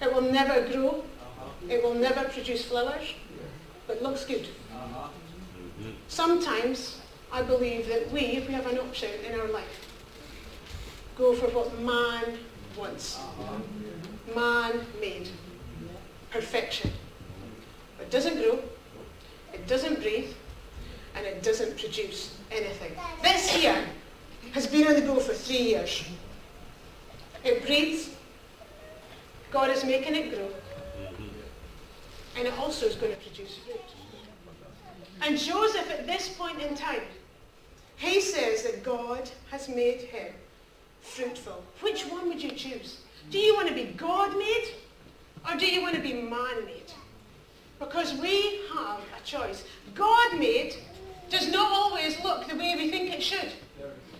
It 0.00 0.12
will 0.12 0.22
never 0.22 0.68
grow. 0.68 1.04
It 1.68 1.82
will 1.82 1.94
never 1.94 2.24
produce 2.24 2.64
flowers, 2.64 3.14
but 3.86 4.02
looks 4.02 4.24
good. 4.24 4.46
Sometimes 6.08 7.00
I 7.32 7.42
believe 7.42 7.88
that 7.88 8.10
we, 8.12 8.20
if 8.20 8.46
we 8.46 8.54
have 8.54 8.66
an 8.66 8.78
option 8.78 9.10
in 9.26 9.38
our 9.38 9.48
life, 9.48 9.88
go 11.16 11.34
for 11.34 11.46
what 11.48 11.78
man 11.80 12.38
wants. 12.76 13.18
Man 14.34 14.86
made. 15.00 15.30
Perfection. 16.30 16.90
It 18.00 18.10
doesn't 18.10 18.34
grow, 18.42 18.58
it 19.52 19.66
doesn't 19.66 20.02
breathe, 20.02 20.32
and 21.14 21.24
it 21.24 21.42
doesn't 21.42 21.78
produce 21.78 22.36
anything. 22.50 22.92
This 23.22 23.48
here 23.48 23.84
has 24.52 24.66
been 24.66 24.86
on 24.86 24.94
the 24.94 25.00
go 25.00 25.18
for 25.20 25.32
three 25.32 25.62
years. 25.62 26.04
It 27.44 27.64
breathes, 27.64 28.13
God 29.54 29.70
is 29.70 29.84
making 29.84 30.16
it 30.16 30.30
grow, 30.34 30.48
mm-hmm. 30.48 31.28
and 32.36 32.48
it 32.48 32.58
also 32.58 32.86
is 32.86 32.96
going 32.96 33.12
to 33.12 33.18
produce 33.18 33.56
fruit. 33.58 33.80
And 35.22 35.38
Joseph, 35.38 35.88
at 35.92 36.08
this 36.08 36.28
point 36.36 36.60
in 36.60 36.74
time, 36.74 37.02
he 37.94 38.20
says 38.20 38.64
that 38.64 38.82
God 38.82 39.30
has 39.52 39.68
made 39.68 40.00
him 40.00 40.34
fruitful. 41.02 41.62
Which 41.82 42.02
one 42.02 42.26
would 42.26 42.42
you 42.42 42.50
choose? 42.50 42.98
Do 43.30 43.38
you 43.38 43.54
want 43.54 43.68
to 43.68 43.74
be 43.74 43.84
God-made 43.96 44.74
or 45.48 45.56
do 45.56 45.66
you 45.66 45.82
want 45.82 45.94
to 45.94 46.00
be 46.00 46.14
man-made? 46.14 46.92
Because 47.78 48.12
we 48.14 48.60
have 48.74 48.98
a 48.98 49.24
choice. 49.24 49.62
God-made 49.94 50.74
does 51.30 51.46
not 51.52 51.70
always 51.70 52.20
look 52.24 52.48
the 52.48 52.56
way 52.56 52.74
we 52.76 52.90
think 52.90 53.14
it 53.14 53.22
should. 53.22 53.52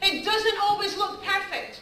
It 0.01 0.25
doesn't 0.25 0.59
always 0.63 0.97
look 0.97 1.25
perfect. 1.25 1.81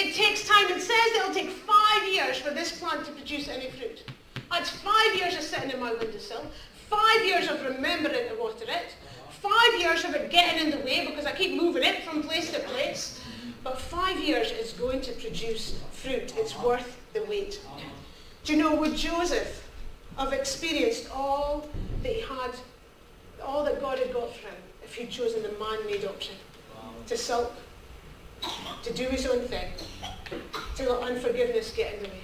It 0.00 0.14
takes 0.14 0.46
time. 0.46 0.70
It 0.70 0.80
says 0.80 1.16
it'll 1.16 1.34
take 1.34 1.50
five 1.50 2.06
years 2.06 2.38
for 2.38 2.50
this 2.54 2.78
plant 2.78 3.04
to 3.06 3.10
produce 3.10 3.48
any 3.48 3.68
fruit. 3.68 4.04
That's 4.48 4.70
five 4.70 5.16
years 5.16 5.34
of 5.34 5.42
sitting 5.42 5.70
in 5.70 5.80
my 5.80 5.92
windowsill, 5.92 6.46
five 6.88 7.24
years 7.24 7.48
of 7.48 7.60
remembering 7.64 8.28
to 8.28 8.36
water 8.36 8.64
it, 8.68 8.94
five 9.28 9.80
years 9.80 10.04
of 10.04 10.14
it 10.14 10.30
getting 10.30 10.66
in 10.66 10.70
the 10.70 10.84
way 10.84 11.04
because 11.04 11.26
I 11.26 11.32
keep 11.32 11.60
moving 11.60 11.82
it 11.82 12.04
from 12.04 12.22
place 12.22 12.52
to 12.52 12.60
place. 12.60 13.20
But 13.64 13.80
five 13.80 14.20
years 14.20 14.52
is 14.52 14.72
going 14.72 15.00
to 15.00 15.12
produce 15.14 15.80
fruit. 15.90 16.32
It's 16.36 16.56
worth 16.60 16.96
the 17.12 17.24
wait. 17.24 17.60
Do 18.44 18.52
you 18.54 18.62
know, 18.62 18.76
would 18.76 18.94
Joseph 18.94 19.68
have 20.16 20.32
experienced 20.32 21.10
all 21.12 21.68
that 22.04 22.12
he 22.12 22.20
had, 22.20 22.52
all 23.44 23.64
that 23.64 23.80
God 23.80 23.98
had 23.98 24.12
got 24.12 24.32
for 24.32 24.46
him, 24.46 24.56
if 24.84 24.94
he'd 24.94 25.10
chosen 25.10 25.42
the 25.42 25.52
man-made 25.58 26.04
option? 26.04 26.36
To 27.08 27.16
sulk, 27.16 27.52
to 28.82 28.92
do 28.92 29.04
his 29.04 29.26
own 29.26 29.40
thing, 29.40 29.70
to 30.76 30.90
let 30.90 31.10
unforgiveness 31.10 31.72
get 31.72 31.94
in 31.94 32.02
the 32.02 32.08
way. 32.08 32.20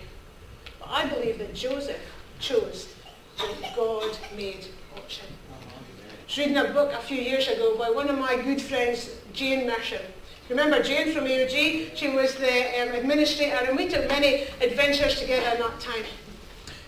But 0.80 0.88
I 0.90 1.06
believe 1.06 1.38
that 1.38 1.54
Joseph 1.54 2.00
chose 2.38 2.94
the 3.38 3.68
God-made 3.76 4.66
option. 4.96 5.26
I 5.50 6.26
was 6.26 6.38
reading 6.38 6.56
a 6.56 6.72
book 6.72 6.92
a 6.92 7.00
few 7.00 7.18
years 7.18 7.48
ago 7.48 7.76
by 7.76 7.90
one 7.90 8.08
of 8.08 8.18
my 8.18 8.36
good 8.36 8.60
friends, 8.60 9.10
Jane 9.32 9.68
Mersham. 9.68 10.02
Remember 10.48 10.82
Jane 10.82 11.12
from 11.12 11.24
AOG? 11.24 11.96
She 11.96 12.08
was 12.10 12.34
the 12.34 12.82
um, 12.82 12.94
administrator 12.94 13.56
and 13.66 13.76
we 13.76 13.88
took 13.88 14.06
many 14.08 14.42
adventures 14.60 15.18
together 15.18 15.54
in 15.54 15.60
that 15.60 15.80
time. 15.80 16.04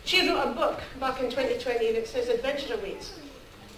She 0.04 0.28
wrote 0.28 0.46
a 0.46 0.52
book 0.52 0.80
back 1.00 1.20
in 1.20 1.30
2020 1.30 1.88
and 1.88 1.96
it 1.96 2.06
says 2.06 2.28
Adventure 2.28 2.74
Awaits. 2.74 3.18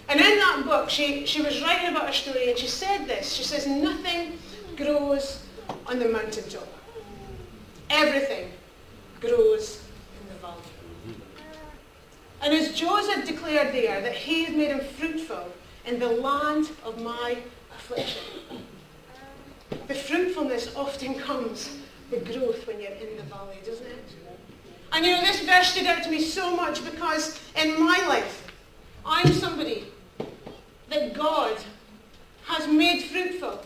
And 0.09 0.19
in 0.19 0.37
that 0.37 0.63
book, 0.65 0.89
she, 0.89 1.25
she 1.25 1.41
was 1.41 1.61
writing 1.61 1.89
about 1.89 2.07
her 2.07 2.13
story 2.13 2.49
and 2.49 2.57
she 2.57 2.67
said 2.67 3.05
this. 3.05 3.31
She 3.31 3.43
says, 3.43 3.67
nothing 3.67 4.37
grows 4.75 5.43
on 5.85 5.99
the 5.99 6.09
mountaintop. 6.09 6.67
Everything 7.89 8.51
grows 9.19 9.81
in 10.21 10.33
the 10.33 10.39
valley. 10.39 11.17
And 12.41 12.53
as 12.53 12.73
Joseph 12.73 13.25
declared 13.25 13.73
there 13.73 14.01
that 14.01 14.13
he 14.13 14.45
had 14.45 14.55
made 14.55 14.69
him 14.69 14.81
fruitful 14.81 15.45
in 15.85 15.99
the 15.99 16.07
land 16.09 16.69
of 16.83 17.01
my 17.01 17.37
affliction. 17.75 18.23
The 19.87 19.95
fruitfulness 19.95 20.75
often 20.75 21.15
comes 21.15 21.77
with 22.11 22.25
growth 22.25 22.65
when 22.67 22.79
you're 22.79 22.91
in 22.91 23.17
the 23.17 23.23
valley, 23.23 23.57
doesn't 23.65 23.85
it? 23.85 24.05
And 24.91 25.05
you 25.05 25.11
know, 25.11 25.21
this 25.21 25.41
verse 25.41 25.67
stood 25.67 25.85
out 25.85 26.03
to 26.03 26.09
me 26.09 26.21
so 26.21 26.55
much 26.55 26.83
because 26.83 27.39
in 27.55 27.79
my 27.79 28.03
life, 28.07 28.51
I'm 29.05 29.31
somebody 29.33 29.85
that 30.89 31.13
God 31.13 31.57
has 32.45 32.67
made 32.67 33.03
fruitful 33.03 33.63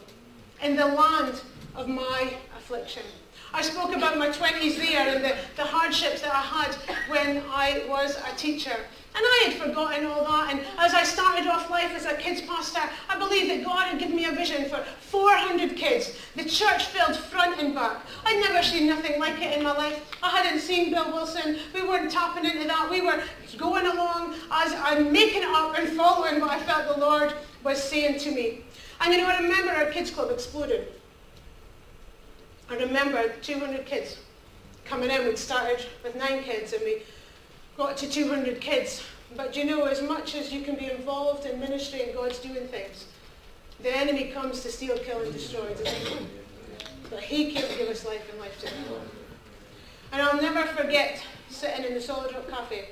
in 0.64 0.76
the 0.76 0.86
land 0.86 1.42
of 1.76 1.88
my 1.88 2.34
affliction. 2.58 3.04
I 3.54 3.62
spoke 3.62 3.96
about 3.96 4.18
my 4.18 4.30
20s 4.30 4.78
there 4.78 5.16
and 5.16 5.24
the, 5.24 5.36
the 5.56 5.64
hardships 5.64 6.22
that 6.22 6.34
I 6.34 6.42
had 6.42 6.74
when 7.08 7.44
I 7.52 7.86
was 7.88 8.16
a 8.16 8.36
teacher. 8.36 8.76
And 9.16 9.24
I 9.24 9.50
had 9.50 9.62
forgotten 9.62 10.08
all 10.08 10.26
that. 10.26 10.52
And 10.52 10.62
as 10.80 10.96
I 10.96 11.04
started 11.04 11.46
off 11.46 11.70
life 11.70 11.92
as 11.96 12.06
a 12.06 12.16
kids 12.16 12.42
pastor, 12.42 12.82
I 13.08 13.20
believed 13.20 13.52
that 13.52 13.64
God 13.64 13.90
had 13.90 14.00
given 14.00 14.16
me 14.16 14.26
a 14.26 14.32
vision 14.32 14.68
for 14.68 14.84
400 15.02 15.76
kids. 15.76 16.18
The 16.36 16.46
church 16.46 16.86
filled 16.86 17.16
front 17.16 17.62
and 17.62 17.76
back. 17.76 18.02
I'd 18.26 18.40
never 18.40 18.64
seen 18.64 18.88
nothing 18.88 19.20
like 19.20 19.40
it 19.40 19.56
in 19.56 19.64
my 19.64 19.78
life. 19.78 20.04
I 20.24 20.30
hadn't 20.30 20.62
seen 20.62 20.92
Bill 20.92 21.12
Wilson. 21.12 21.60
We 21.76 21.88
weren't 21.88 22.10
tapping 22.10 22.46
into 22.46 22.68
that. 22.68 22.90
We 22.90 23.02
were 23.02 23.22
going 23.56 23.86
along 23.86 24.34
as 24.52 24.74
I'm 24.74 25.12
making 25.12 25.44
it 25.44 25.50
up 25.50 25.78
and 25.78 25.90
following 25.90 26.42
what 26.42 26.50
I 26.50 26.60
felt 26.60 26.96
the 26.96 27.00
Lord 27.00 27.34
was 27.64 27.82
saying 27.82 28.20
to 28.22 28.32
me. 28.32 28.64
And 29.02 29.14
you 29.14 29.20
know, 29.20 29.28
I 29.28 29.40
remember 29.40 29.72
our 29.72 29.92
kids 29.92 30.12
club 30.12 30.32
exploded. 30.32 30.88
I 32.70 32.76
remember 32.78 33.30
200 33.42 33.86
kids 33.86 34.18
coming 34.86 35.10
in. 35.10 35.26
We'd 35.26 35.38
started 35.38 35.86
with 36.04 36.16
nine 36.16 36.44
kids 36.44 36.74
and 36.74 36.84
we 36.84 37.04
got 37.78 37.98
to 37.98 38.10
200 38.10 38.62
kids. 38.62 39.04
But 39.36 39.56
you 39.56 39.66
know, 39.66 39.86
as 39.86 40.02
much 40.02 40.36
as 40.36 40.52
you 40.52 40.62
can 40.62 40.76
be 40.76 40.90
involved 40.90 41.46
in 41.46 41.60
ministry 41.60 42.04
and 42.04 42.14
God's 42.14 42.40
doing 42.40 42.68
things, 42.68 43.08
the 43.82 43.96
enemy 43.96 44.32
comes 44.32 44.62
to 44.62 44.72
steal, 44.72 44.98
kill, 44.98 45.22
and 45.22 45.34
destroy. 45.34 45.76
But 47.10 47.20
he 47.20 47.52
came 47.52 47.68
to 47.68 47.78
give 47.78 47.90
us 47.90 48.06
life 48.06 48.28
and 48.32 48.40
life 48.40 48.58
to 48.60 48.66
the. 48.66 48.72
And 50.12 50.22
I'll 50.22 50.42
never 50.42 50.66
forget 50.68 51.22
sitting 51.50 51.86
in 51.86 51.94
the 51.94 52.02
Solid 52.02 52.34
Rock 52.34 52.50
Cafe. 52.50 52.90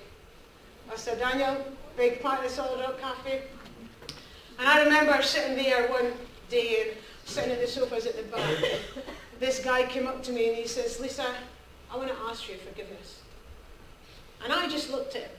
Pastor 0.90 1.16
Daniel, 1.16 1.64
big 1.96 2.22
part 2.22 2.40
of 2.40 2.50
the 2.50 2.56
Solid 2.56 2.82
Rock 2.82 3.00
Cafe. 3.00 3.44
And 4.62 4.70
I 4.70 4.84
remember 4.84 5.24
sitting 5.24 5.56
there 5.56 5.88
one 5.88 6.14
day 6.48 6.84
and 6.84 6.98
sitting 7.26 7.50
in 7.50 7.60
the 7.60 7.66
sofas 7.66 8.06
at 8.06 8.16
the 8.16 8.22
back. 8.22 8.64
This 9.40 9.58
guy 9.58 9.88
came 9.88 10.06
up 10.06 10.22
to 10.22 10.32
me 10.32 10.50
and 10.50 10.56
he 10.56 10.68
says, 10.68 11.00
Lisa, 11.00 11.26
I 11.92 11.98
want 11.98 12.10
to 12.10 12.16
ask 12.30 12.48
you 12.48 12.58
forgiveness. 12.58 13.22
And 14.44 14.54
I 14.54 14.70
just 14.70 14.92
looked 14.92 15.16
at 15.16 15.24
him 15.24 15.32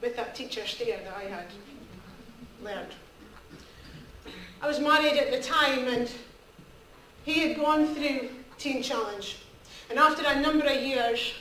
with 0.00 0.16
that 0.16 0.34
teacher 0.34 0.66
stare 0.66 0.98
that 1.04 1.16
I 1.16 1.22
had 1.22 1.46
learned. 2.64 2.90
I 4.60 4.66
was 4.66 4.80
married 4.80 5.16
at 5.16 5.30
the 5.30 5.40
time 5.40 5.86
and 5.86 6.10
he 7.24 7.38
had 7.46 7.56
gone 7.56 7.94
through 7.94 8.28
Teen 8.58 8.82
Challenge. 8.82 9.38
And 9.88 10.00
after 10.00 10.24
a 10.26 10.40
number 10.40 10.66
of 10.66 10.82
years, 10.82 11.32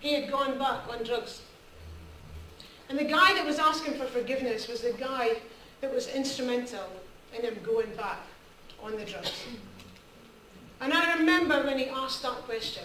he 0.00 0.14
had 0.14 0.32
gone 0.32 0.58
back 0.58 0.80
on 0.90 1.04
drugs. 1.04 1.42
And 2.88 2.98
the 2.98 3.04
guy 3.04 3.34
that 3.34 3.46
was 3.46 3.60
asking 3.60 3.94
for 3.94 4.06
forgiveness 4.06 4.66
was 4.66 4.80
the 4.80 4.94
guy 4.94 5.36
that 5.82 5.92
was 5.92 6.06
instrumental 6.08 6.88
in 7.36 7.42
him 7.44 7.58
going 7.62 7.90
back 7.96 8.20
on 8.82 8.96
the 8.96 9.04
drugs. 9.04 9.44
And 10.80 10.92
I 10.92 11.16
remember 11.18 11.62
when 11.64 11.78
he 11.78 11.86
asked 11.86 12.22
that 12.22 12.36
question, 12.44 12.84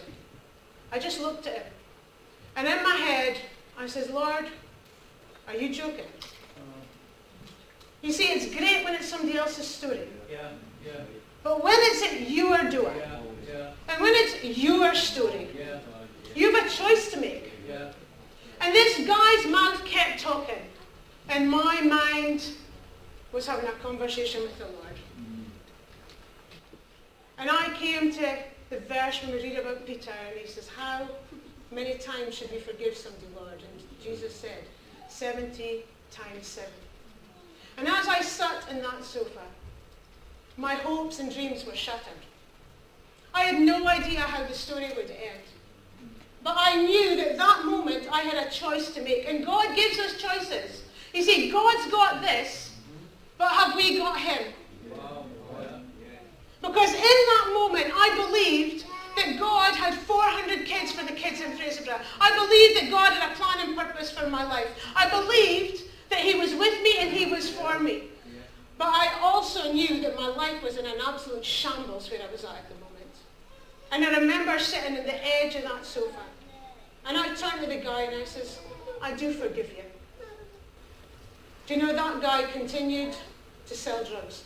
I 0.92 1.00
just 1.00 1.22
looked 1.22 1.48
at 1.48 1.54
him 1.56 1.74
and 2.58 2.68
in 2.68 2.84
my 2.84 2.96
head, 2.96 3.38
I 3.78 3.86
says, 3.86 4.10
Lord, 4.10 4.48
are 5.48 5.56
you 5.56 5.74
joking? 5.74 6.06
You 8.02 8.12
see, 8.12 8.26
it's 8.26 8.54
great 8.56 8.84
when 8.84 8.96
it's 8.96 9.08
somebody 9.08 9.38
else's 9.38 9.68
story. 9.68 10.08
Yeah, 10.30 10.50
yeah, 10.86 11.02
But 11.44 11.64
when 11.64 11.76
it's 11.78 12.04
at 12.04 12.30
your 12.30 12.58
doing, 12.70 12.98
yeah, 12.98 13.20
yeah, 13.48 13.72
and 13.90 14.02
when 14.02 14.14
it's 14.16 14.44
your 14.58 14.94
story, 14.96 15.50
yeah, 15.58 15.80
you 16.36 16.52
have 16.52 16.66
a 16.66 16.70
choice 16.70 17.12
to 17.12 17.20
make. 17.20 17.52
And 18.60 18.74
this 18.74 19.06
guy's 19.06 19.52
mouth 19.52 19.86
kept 19.86 20.20
talking. 20.20 20.64
And 21.30 21.50
my 21.50 21.82
mind 21.82 22.44
was 23.38 23.46
having 23.46 23.70
a 23.70 23.74
conversation 23.74 24.42
with 24.42 24.58
the 24.58 24.66
Lord. 24.66 24.98
Mm. 25.22 25.44
And 27.38 27.52
I 27.52 27.72
came 27.76 28.12
to 28.14 28.36
the 28.72 28.80
verse 28.80 29.22
when 29.22 29.32
we 29.32 29.44
read 29.44 29.60
about 29.60 29.86
Peter, 29.86 30.10
and 30.28 30.40
he 30.40 30.48
says, 30.48 30.68
How 30.68 31.08
many 31.72 32.00
times 32.00 32.34
should 32.34 32.52
we 32.52 32.58
forgive 32.58 32.98
somebody, 32.98 33.28
Lord? 33.36 33.62
And 33.62 34.04
Jesus 34.04 34.34
said, 34.34 34.64
70 35.08 35.84
times 36.10 36.48
7. 36.48 36.68
And 37.78 37.88
as 37.88 38.08
I 38.08 38.22
sat 38.22 38.72
in 38.72 38.82
that 38.82 39.04
sofa, 39.04 39.46
my 40.58 40.74
hopes 40.74 41.20
and 41.20 41.32
dreams 41.32 41.64
were 41.64 41.76
shattered. 41.76 42.24
I 43.36 43.44
had 43.44 43.62
no 43.62 43.88
idea 43.88 44.22
how 44.22 44.48
the 44.48 44.56
story 44.56 44.90
would 44.96 45.12
end. 45.12 45.46
But 46.44 46.56
I 46.58 46.82
knew 46.82 47.18
that 47.18 47.38
that 47.38 47.66
moment 47.66 48.08
I 48.12 48.22
had 48.22 48.48
a 48.48 48.50
choice 48.50 48.90
to 48.96 49.02
make. 49.04 49.30
And 49.30 49.46
God 49.46 49.76
gives 49.76 50.00
us 50.00 50.18
choices. 50.18 50.82
You 51.14 51.22
see, 51.22 51.52
God's 51.52 51.92
got 51.92 52.22
this, 52.24 52.67
but 53.38 53.50
have 53.50 53.76
we 53.76 53.98
got 53.98 54.20
him? 54.20 54.54
Because 56.62 56.94
in 56.94 57.02
that 57.02 57.52
moment, 57.54 57.94
I 57.94 58.26
believed 58.26 58.86
that 59.16 59.40
God 59.40 59.74
had 59.76 59.94
400 59.94 60.66
kids 60.66 60.92
for 60.92 61.06
the 61.06 61.14
kids 61.14 61.40
in 61.42 61.52
Fraserburgh. 61.52 62.02
I 62.20 62.32
believed 62.36 62.80
that 62.80 62.92
God 62.92 63.14
had 63.14 63.32
a 63.32 63.36
plan 63.36 63.68
and 63.68 63.78
purpose 63.78 64.12
for 64.12 64.30
my 64.30 64.44
life. 64.44 64.68
I 64.96 65.10
believed 65.10 65.84
that 66.10 66.20
he 66.20 66.36
was 66.36 66.54
with 66.54 66.82
me 66.82 66.98
and 67.00 67.12
he 67.12 67.26
was 67.26 67.50
for 67.50 67.80
me. 67.80 68.04
But 68.78 68.90
I 68.90 69.20
also 69.24 69.72
knew 69.72 70.02
that 70.02 70.16
my 70.16 70.28
life 70.28 70.62
was 70.62 70.78
in 70.78 70.86
an 70.86 70.98
absolute 71.06 71.44
shambles 71.44 72.10
where 72.12 72.22
I 72.22 72.32
was 72.32 72.44
at 72.44 72.52
at 72.52 72.70
the 72.70 72.76
moment. 72.76 73.16
And 73.92 74.06
I 74.06 74.20
remember 74.20 74.60
sitting 74.60 74.98
on 74.98 75.04
the 75.04 75.26
edge 75.26 75.56
of 75.56 75.64
that 75.64 75.86
sofa. 75.86 76.22
And 77.06 77.18
I 77.18 77.34
turned 77.34 77.62
to 77.64 77.68
the 77.68 77.78
guy 77.78 78.04
and 78.04 78.16
I 78.16 78.26
says, 78.26 78.60
I 79.02 79.14
do 79.16 79.34
forgive 79.34 79.72
you. 79.72 79.84
Do 81.68 81.74
you 81.74 81.82
know 81.82 81.94
that 81.94 82.22
guy 82.22 82.44
continued 82.44 83.14
to 83.66 83.76
sell 83.76 84.02
drugs? 84.06 84.46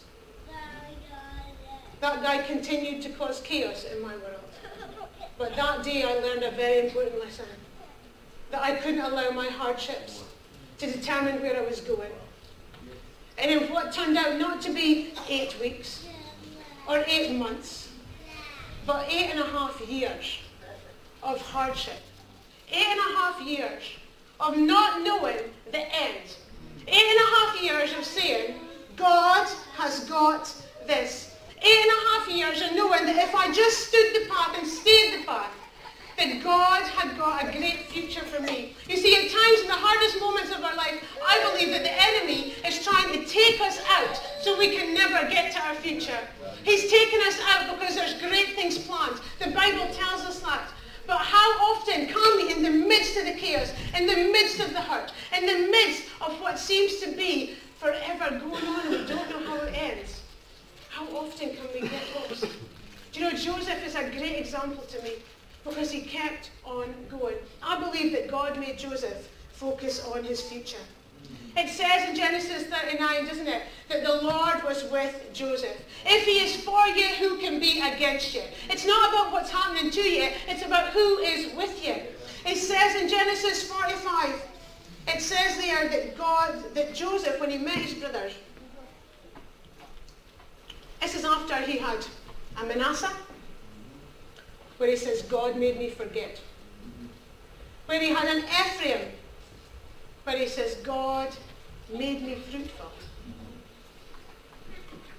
That 2.00 2.24
guy 2.24 2.42
continued 2.42 3.04
to 3.04 3.10
cause 3.10 3.42
chaos 3.42 3.84
in 3.84 4.02
my 4.02 4.16
world. 4.16 4.42
But 5.38 5.56
that 5.56 5.84
day 5.84 6.02
I 6.02 6.16
learned 6.16 6.42
a 6.42 6.50
very 6.50 6.88
important 6.88 7.20
lesson. 7.20 7.46
That 8.50 8.64
I 8.64 8.74
couldn't 8.74 9.02
allow 9.02 9.30
my 9.30 9.46
hardships 9.46 10.24
to 10.80 10.92
determine 10.92 11.44
where 11.44 11.56
I 11.56 11.62
was 11.62 11.80
going. 11.82 12.12
And 13.38 13.52
in 13.52 13.72
what 13.72 13.94
turned 13.94 14.18
out 14.18 14.40
not 14.40 14.60
to 14.64 14.74
be 14.74 15.14
eight 15.30 15.60
weeks 15.62 16.08
or 16.90 17.04
eight 17.06 17.38
months, 17.38 17.90
but 18.88 19.06
eight 19.08 19.30
and 19.30 19.40
a 19.40 19.46
half 19.46 19.80
years 19.88 20.40
of 21.22 21.40
hardship. 21.40 22.02
Eight 22.72 22.88
and 22.88 23.00
a 23.00 23.16
half 23.16 23.42
years 23.44 23.84
of 24.40 24.58
not 24.58 25.04
knowing 25.04 25.38
the 25.72 25.96
end. 25.96 26.36
Eight 26.92 27.08
and 27.08 27.20
a 27.20 27.30
half 27.36 27.62
years 27.62 27.98
of 27.98 28.04
saying, 28.04 28.56
God 28.98 29.48
has 29.78 30.02
got 30.10 30.54
this. 30.86 31.34
Eight 31.62 31.82
and 31.84 31.92
a 31.92 32.10
half 32.10 32.30
years 32.30 32.62
of 32.62 32.76
knowing 32.76 33.06
that 33.06 33.16
if 33.16 33.34
I 33.34 33.52
just 33.54 33.88
stood 33.88 34.14
the 34.14 34.30
path 34.30 34.58
and 34.58 34.68
stayed 34.68 35.20
the 35.20 35.26
path, 35.26 35.52
that 36.18 36.44
God 36.44 36.84
had 36.84 37.18
got 37.18 37.48
a 37.48 37.58
great 37.58 37.88
future 37.88 38.22
for 38.22 38.42
me. 38.44 38.76
You 38.90 38.98
see, 38.98 39.16
at 39.16 39.32
times 39.32 39.62
in 39.62 39.68
the 39.68 39.80
hardest 39.80 40.20
moments 40.20 40.52
of 40.52 40.64
our 40.64 40.76
life, 40.76 41.02
I 41.26 41.50
believe 41.52 41.72
that 41.72 41.84
the 41.84 41.96
enemy 41.96 42.56
is 42.68 42.84
trying 42.84 43.14
to 43.14 43.26
take 43.26 43.62
us 43.62 43.80
out 43.90 44.22
so 44.42 44.58
we 44.60 44.76
can 44.76 44.94
never 44.94 45.30
get 45.30 45.54
to 45.54 45.60
our 45.62 45.76
future. 45.76 46.20
He's 46.64 46.92
taken 46.92 47.22
us 47.22 47.40
out 47.48 47.72
because 47.74 47.96
there's 47.96 48.20
great 48.22 48.54
things 48.54 48.78
planned. 48.78 49.16
The 49.40 49.52
Bible 49.52 49.88
tells 49.96 50.22
us 50.28 50.40
that. 50.40 50.68
But 51.08 51.18
how 51.18 51.74
often 51.74 52.08
can 52.08 52.38
we, 52.38 52.54
in 52.54 52.64
the 52.64 52.70
midst 52.70 53.18
of 53.18 53.26
the 53.26 53.34
chaos, 53.34 53.74
in 53.98 54.06
the 54.06 54.16
midst 54.32 54.60
of 54.60 54.72
the 54.72 54.82
hurt, 54.82 55.12
in 55.38 55.46
the 55.46 55.72
midst 55.72 56.04
of 56.22 56.40
what 56.42 56.60
seems 56.60 56.98
to 56.98 57.12
be 57.12 57.56
forever 57.80 58.40
going 58.40 58.66
on 58.66 58.88
and 58.88 58.90
we 58.92 59.08
don't 59.08 59.30
know 59.30 59.44
how 59.46 59.56
it 59.66 59.74
ends, 59.76 60.22
how 60.90 61.06
often 61.18 61.50
can 61.56 61.66
we 61.74 61.82
get 61.82 62.02
lost? 62.16 62.46
Do 63.12 63.20
you 63.20 63.30
know, 63.30 63.32
Joseph 63.32 63.86
is 63.86 63.96
a 63.96 64.10
great 64.10 64.38
example 64.38 64.84
to 64.84 65.02
me 65.04 65.14
because 65.64 65.92
he 65.92 66.02
kept 66.02 66.52
on 66.64 66.94
going. 67.10 67.36
I 67.62 67.80
believe 67.80 68.14
that 68.14 68.30
God 68.30 68.60
made 68.60 68.78
Joseph 68.78 69.30
focus 69.52 70.06
on 70.06 70.24
his 70.24 70.42
future. 70.42 70.78
It 71.58 71.70
says 71.70 72.08
in 72.08 72.16
Genesis 72.16 72.64
39, 72.64 73.26
doesn't 73.26 73.48
it, 73.48 73.64
that 73.90 74.04
the 74.04 74.22
Lord 74.22 74.64
was 74.64 74.90
with 74.90 75.30
Joseph. 75.34 75.78
If 76.06 76.26
he 76.26 76.40
is 76.40 76.56
for 76.64 76.88
you, 76.88 77.08
who 77.16 77.38
can 77.40 77.60
be 77.60 77.82
against 77.82 78.34
you? 78.34 78.44
It's 78.70 78.86
not 78.86 79.10
about 79.10 79.34
what's 79.34 79.50
happening 79.50 79.92
to 79.92 80.02
you, 80.02 80.30
it's 80.48 80.66
about 80.66 80.88
who 80.90 81.18
is 81.20 81.54
with 81.56 81.86
you. 81.86 81.96
It 82.46 82.58
says 82.58 83.02
in 83.02 83.10
Genesis 83.10 83.70
45, 83.70 84.42
it 85.10 85.22
says 85.22 85.58
there 85.58 85.90
that 85.90 86.18
God, 86.18 86.74
that 86.74 86.94
Joseph, 86.96 87.40
when 87.40 87.50
he 87.50 87.58
met 87.58 87.76
his 87.76 87.96
brothers, 87.96 88.34
this 91.02 91.16
is 91.16 91.26
after 91.26 91.58
he 91.58 91.78
had 91.78 92.06
a 92.62 92.66
Manasseh, 92.66 93.12
where 94.78 94.90
he 94.90 94.96
says, 94.96 95.24
God 95.24 95.58
made 95.58 95.78
me 95.78 95.90
forget. 95.90 96.40
Where 97.88 98.00
he 98.00 98.10
had 98.10 98.26
an 98.26 98.44
Ephraim, 98.46 99.12
where 100.24 100.38
he 100.38 100.48
says, 100.48 100.76
God 100.76 101.30
made 101.92 102.22
me 102.22 102.36
fruitful. 102.36 102.92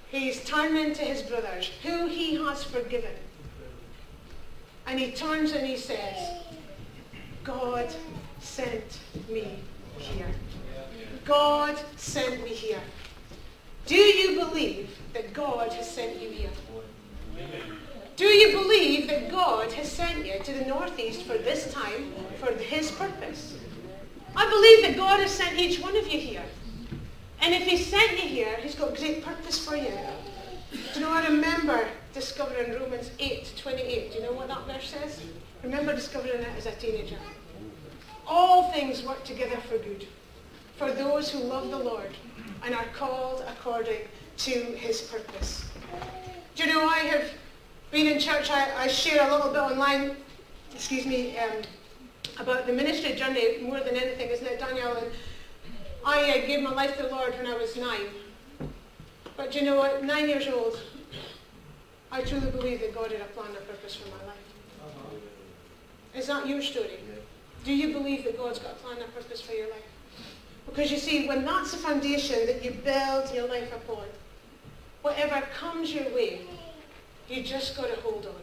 He's 0.09 0.43
turning 0.43 0.93
to 0.93 1.01
his 1.01 1.23
brothers, 1.23 1.71
who 1.81 2.07
he 2.07 2.35
has 2.35 2.63
forgiven. 2.63 3.15
And 4.85 4.99
he 4.99 5.11
turns 5.11 5.53
and 5.53 5.65
he 5.65 5.77
says, 5.77 6.43
God 7.43 7.93
sent 8.39 8.99
me 9.29 9.59
here. 9.97 10.31
God 11.25 11.79
sent 11.95 12.43
me 12.43 12.49
here. 12.49 12.81
Do 13.85 13.95
you 13.95 14.39
believe 14.39 14.97
that 15.13 15.33
God 15.33 15.73
has 15.73 15.89
sent 15.89 16.21
you 16.21 16.29
here? 16.29 16.49
Do 18.15 18.25
you 18.25 18.51
believe 18.51 19.07
that 19.07 19.31
God 19.31 19.71
has 19.73 19.91
sent 19.91 20.25
you 20.25 20.39
to 20.43 20.53
the 20.53 20.65
Northeast 20.65 21.23
for 21.23 21.37
this 21.37 21.73
time, 21.73 22.13
for 22.39 22.53
his 22.53 22.91
purpose? 22.91 23.55
I 24.35 24.49
believe 24.49 24.81
that 24.83 24.97
God 24.97 25.19
has 25.19 25.31
sent 25.31 25.59
each 25.59 25.79
one 25.79 25.95
of 25.95 26.07
you 26.07 26.19
here. 26.19 26.43
And 27.41 27.53
if 27.53 27.63
he 27.63 27.77
sent 27.77 28.11
you 28.11 28.29
here, 28.29 28.57
he's 28.61 28.75
got 28.75 28.93
a 28.93 28.99
great 28.99 29.23
purpose 29.23 29.65
for 29.65 29.75
you. 29.75 29.91
Do 30.71 30.99
you 30.99 31.05
know, 31.05 31.11
I 31.11 31.27
remember 31.27 31.87
discovering 32.13 32.73
Romans 32.73 33.11
8, 33.19 33.53
28. 33.57 34.11
Do 34.11 34.17
you 34.17 34.23
know 34.23 34.31
what 34.31 34.47
that 34.47 34.65
verse 34.65 34.89
says? 34.89 35.21
Remember 35.61 35.93
discovering 35.93 36.39
it 36.41 36.47
as 36.57 36.65
a 36.65 36.71
teenager. 36.71 37.17
All 38.25 38.71
things 38.71 39.03
work 39.03 39.23
together 39.23 39.57
for 39.69 39.77
good, 39.77 40.07
for 40.77 40.91
those 40.91 41.29
who 41.29 41.39
love 41.39 41.69
the 41.69 41.77
Lord 41.77 42.11
and 42.63 42.73
are 42.73 42.85
called 42.95 43.43
according 43.47 44.01
to 44.37 44.51
his 44.51 45.01
purpose. 45.01 45.65
Do 46.55 46.63
you 46.63 46.73
know, 46.73 46.87
I 46.87 46.99
have 46.99 47.25
been 47.91 48.07
in 48.07 48.19
church, 48.19 48.49
I, 48.49 48.83
I 48.83 48.87
share 48.87 49.27
a 49.27 49.31
little 49.31 49.51
bit 49.51 49.59
online, 49.59 50.15
excuse 50.73 51.05
me, 51.05 51.37
um, 51.37 51.61
about 52.39 52.65
the 52.65 52.73
ministry 52.73 53.13
journey 53.13 53.59
more 53.61 53.79
than 53.79 53.95
anything, 53.95 54.29
isn't 54.29 54.45
it, 54.45 54.59
Daniel? 54.59 54.95
And 54.95 55.07
I 56.05 56.31
uh, 56.31 56.47
gave 56.47 56.61
my 56.61 56.73
life 56.73 56.97
to 56.97 57.03
the 57.03 57.09
Lord 57.09 57.33
when 57.37 57.47
I 57.47 57.57
was 57.57 57.75
nine. 57.77 58.07
But 59.37 59.55
you 59.55 59.61
know 59.63 59.77
what? 59.77 60.03
Nine 60.03 60.29
years 60.29 60.47
old, 60.47 60.79
I 62.11 62.21
truly 62.21 62.51
believe 62.51 62.81
that 62.81 62.93
God 62.93 63.11
had 63.11 63.21
a 63.21 63.25
plan 63.25 63.55
and 63.55 63.67
purpose 63.67 63.95
for 63.95 64.07
my 64.09 64.23
life. 64.25 64.37
Is 66.15 66.27
that 66.27 66.47
your 66.47 66.61
story? 66.61 66.99
Do 67.63 67.73
you 67.73 67.93
believe 67.93 68.25
that 68.25 68.37
God's 68.37 68.59
got 68.59 68.73
a 68.73 68.75
plan 68.75 69.01
and 69.01 69.13
purpose 69.15 69.41
for 69.41 69.53
your 69.53 69.69
life? 69.69 69.83
Because 70.65 70.91
you 70.91 70.97
see, 70.97 71.27
when 71.27 71.45
that's 71.45 71.71
the 71.71 71.77
foundation 71.77 72.45
that 72.45 72.63
you 72.63 72.71
build 72.71 73.33
your 73.33 73.47
life 73.47 73.71
upon, 73.73 74.05
whatever 75.01 75.41
comes 75.57 75.93
your 75.93 76.05
way, 76.13 76.41
you 77.29 77.43
just 77.43 77.75
got 77.75 77.87
to 77.87 77.99
hold 78.01 78.25
on. 78.25 78.41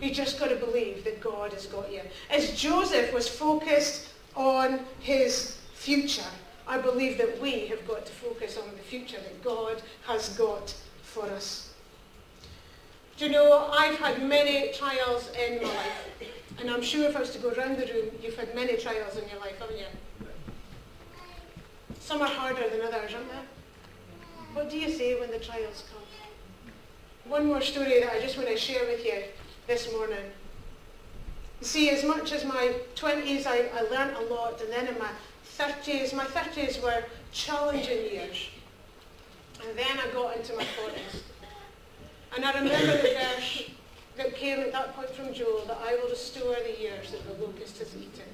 You 0.00 0.12
just 0.12 0.38
got 0.40 0.48
to 0.48 0.56
believe 0.56 1.04
that 1.04 1.20
God 1.20 1.52
has 1.52 1.66
got 1.66 1.92
you. 1.92 2.00
As 2.30 2.58
Joseph 2.58 3.12
was 3.12 3.28
focused 3.28 4.08
on 4.34 4.80
his 5.00 5.58
future, 5.74 6.22
I 6.66 6.78
believe 6.78 7.18
that 7.18 7.40
we 7.40 7.66
have 7.66 7.86
got 7.86 8.06
to 8.06 8.12
focus 8.12 8.56
on 8.56 8.70
the 8.74 8.82
future 8.82 9.18
that 9.18 9.44
God 9.44 9.82
has 10.06 10.30
got 10.30 10.74
for 11.02 11.24
us. 11.24 11.74
Do 13.18 13.26
you 13.26 13.32
know, 13.32 13.68
I've 13.70 13.98
had 13.98 14.22
many 14.22 14.72
trials 14.72 15.30
in 15.36 15.56
my 15.56 15.68
life. 15.68 16.30
And 16.58 16.70
I'm 16.70 16.82
sure 16.82 17.08
if 17.08 17.16
I 17.16 17.20
was 17.20 17.30
to 17.32 17.38
go 17.38 17.50
around 17.50 17.76
the 17.76 17.86
room, 17.92 18.10
you've 18.22 18.36
had 18.36 18.54
many 18.54 18.76
trials 18.76 19.16
in 19.16 19.28
your 19.28 19.40
life, 19.40 19.58
haven't 19.58 19.78
you? 19.78 19.86
Some 21.98 22.22
are 22.22 22.28
harder 22.28 22.68
than 22.70 22.80
others, 22.80 23.14
aren't 23.14 23.28
they? 23.28 24.54
What 24.54 24.70
do 24.70 24.78
you 24.78 24.90
say 24.90 25.18
when 25.20 25.30
the 25.30 25.38
trials 25.38 25.84
come? 25.92 26.02
One 27.30 27.46
more 27.46 27.60
story 27.60 28.00
that 28.00 28.12
I 28.12 28.20
just 28.20 28.36
want 28.36 28.48
to 28.48 28.56
share 28.56 28.84
with 28.86 29.04
you 29.04 29.22
this 29.70 29.92
morning. 29.92 30.32
You 31.60 31.66
see, 31.66 31.90
as 31.90 32.02
much 32.02 32.32
as 32.32 32.44
my 32.44 32.74
20s, 32.96 33.46
I, 33.46 33.68
I 33.72 33.82
learned 33.82 34.16
a 34.16 34.34
lot, 34.34 34.60
and 34.60 34.72
then 34.72 34.88
in 34.88 34.98
my 34.98 35.10
30s, 35.58 36.12
my 36.12 36.24
30s 36.24 36.82
were 36.82 37.04
challenging 37.30 38.10
years. 38.12 38.48
And 39.64 39.78
then 39.78 39.86
I 39.86 40.12
got 40.12 40.36
into 40.36 40.56
my 40.56 40.64
40s. 40.64 41.20
And 42.34 42.44
I 42.44 42.52
remember 42.52 42.96
the 42.96 43.14
verse 43.14 43.70
that 44.16 44.34
came 44.34 44.58
at 44.58 44.72
that 44.72 44.96
point 44.96 45.10
from 45.10 45.32
Joel, 45.32 45.64
that 45.68 45.78
I 45.80 45.94
will 45.94 46.10
restore 46.10 46.56
the 46.66 46.76
years 46.76 47.12
that 47.12 47.24
the 47.28 47.44
locust 47.44 47.78
has 47.78 47.94
eaten. 47.94 48.26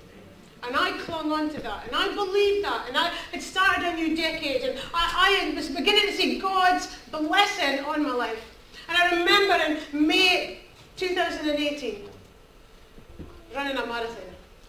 And 0.62 0.74
I 0.74 0.92
clung 1.00 1.30
on 1.32 1.50
to 1.50 1.60
that, 1.60 1.86
and 1.86 1.94
I 1.94 2.14
believed 2.14 2.64
that, 2.64 2.86
and 2.88 2.96
I 2.96 3.08
had 3.30 3.42
started 3.42 3.84
a 3.84 3.92
new 3.92 4.16
decade, 4.16 4.62
and 4.62 4.78
I, 4.94 5.50
I 5.52 5.54
was 5.54 5.68
beginning 5.68 6.06
to 6.06 6.12
see 6.14 6.38
God's 6.38 6.96
blessing 7.10 7.80
on 7.80 8.02
my 8.02 8.14
life. 8.14 8.42
And 8.88 8.96
I 8.96 9.18
remember 9.18 9.82
in 9.92 10.06
May 10.06 10.60
2018, 10.96 12.08
running 13.54 13.76
a 13.76 13.86
marathon, 13.86 14.16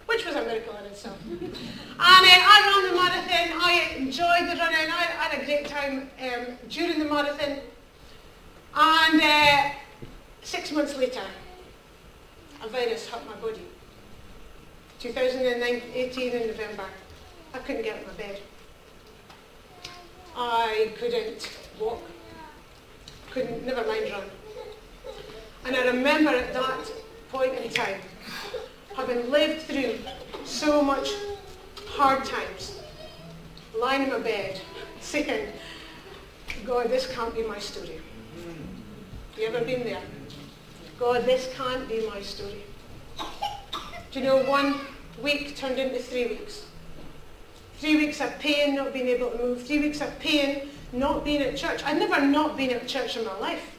which 0.07 0.25
was 0.25 0.35
a 0.35 0.43
miracle 0.43 0.75
in 0.77 0.85
itself. 0.85 1.17
and 1.31 1.41
uh, 1.41 1.99
I 1.99 2.63
ran 2.65 2.89
the 2.89 3.01
marathon, 3.01 3.61
I 3.61 3.95
enjoyed 3.97 4.49
the 4.49 4.59
running, 4.59 4.91
I 4.91 5.03
had 5.03 5.41
a 5.41 5.45
great 5.45 5.67
time 5.67 6.09
um, 6.21 6.57
during 6.69 6.99
the 6.99 7.05
marathon. 7.05 7.59
And 8.75 9.21
uh, 9.21 9.69
six 10.43 10.71
months 10.71 10.97
later, 10.97 11.23
a 12.63 12.67
virus 12.67 13.07
hit 13.07 13.25
my 13.25 13.35
body. 13.35 13.61
2018 14.99 16.31
in 16.31 16.47
November, 16.47 16.85
I 17.53 17.59
couldn't 17.59 17.83
get 17.83 17.95
out 17.95 18.01
of 18.01 18.07
my 18.07 18.13
bed. 18.13 18.41
I 20.35 20.91
couldn't 20.99 21.49
walk, 21.79 22.01
couldn't, 23.31 23.65
never 23.65 23.87
mind 23.87 24.11
run. 24.11 24.23
And 25.67 25.75
I 25.75 25.85
remember 25.87 26.29
at 26.29 26.53
that 26.53 26.91
point 27.29 27.53
in 27.55 27.69
time, 27.69 27.99
having 28.95 29.29
lived 29.29 29.63
through 29.63 29.95
so 30.45 30.81
much 30.81 31.09
hard 31.87 32.23
times, 32.23 32.79
lying 33.77 34.03
in 34.03 34.09
my 34.09 34.19
bed, 34.19 34.61
saying, 35.01 35.51
God, 36.65 36.87
this 36.87 37.13
can't 37.13 37.35
be 37.35 37.43
my 37.43 37.59
story. 37.59 37.99
You 39.37 39.47
ever 39.47 39.59
been 39.65 39.83
there? 39.83 40.01
God, 40.97 41.25
this 41.25 41.53
can't 41.57 41.87
be 41.89 42.07
my 42.07 42.21
story. 42.21 42.63
Do 44.11 44.19
you 44.21 44.25
know, 44.25 44.43
one 44.43 44.79
week 45.21 45.57
turned 45.57 45.79
into 45.79 45.99
three 45.99 46.27
weeks. 46.27 46.65
Three 47.79 47.97
weeks 47.97 48.21
of 48.21 48.39
pain, 48.39 48.73
not 48.73 48.93
being 48.93 49.09
able 49.09 49.31
to 49.31 49.37
move. 49.37 49.67
Three 49.67 49.79
weeks 49.79 49.99
of 49.99 50.17
pain, 50.17 50.69
not 50.93 51.25
being 51.25 51.41
at 51.41 51.57
church. 51.57 51.83
I'd 51.83 51.99
never 51.99 52.25
not 52.25 52.55
been 52.55 52.69
at 52.69 52.87
church 52.87 53.17
in 53.17 53.25
my 53.25 53.37
life. 53.37 53.76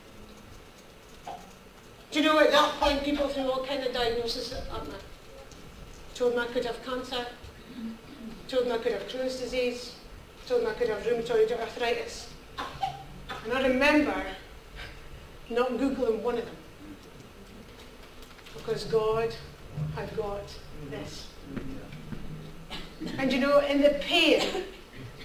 Know, 2.29 2.41
at 2.41 2.51
that 2.51 2.75
point, 2.75 3.03
people 3.05 3.27
threw 3.29 3.51
all 3.51 3.65
kind 3.65 3.83
of 3.83 3.95
diagnoses 3.95 4.53
at 4.53 4.87
me. 4.87 4.93
Told 6.15 6.35
me 6.35 6.41
I 6.43 6.47
could 6.49 6.67
have 6.67 6.85
cancer. 6.85 7.27
Told 8.49 8.67
me 8.67 8.73
I 8.73 8.77
could 8.77 8.93
have 8.93 9.09
Crohn's 9.09 9.41
disease. 9.41 9.95
Told 10.47 10.63
me 10.63 10.69
I 10.69 10.75
could 10.75 10.91
have 10.91 11.03
rheumatoid 11.05 11.59
arthritis. 11.59 12.29
And 13.45 13.53
I 13.55 13.67
remember 13.67 14.23
not 15.49 15.71
Googling 15.71 16.21
one 16.21 16.37
of 16.37 16.45
them. 16.45 16.57
Because 18.59 18.85
God 18.85 19.35
had 19.97 20.15
got 20.15 20.55
this. 20.91 21.29
And 23.17 23.33
you 23.33 23.41
know, 23.41 23.61
in 23.61 23.81
the 23.81 23.97
pain, 24.03 24.43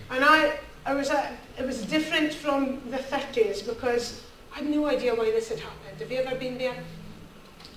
and 0.09 0.23
I, 0.23 0.57
I 0.85 0.93
was 0.93 1.09
at, 1.09 1.33
it 1.59 1.65
was 1.65 1.81
different 1.81 2.33
from 2.33 2.79
the 2.91 2.97
30s 2.97 3.67
because 3.67 4.23
I 4.53 4.59
had 4.59 4.67
no 4.67 4.85
idea 4.85 5.13
why 5.13 5.25
this 5.25 5.49
had 5.49 5.59
happened. 5.59 5.82
Have 6.03 6.11
you 6.11 6.17
ever 6.17 6.35
been 6.35 6.57
there? 6.57 6.75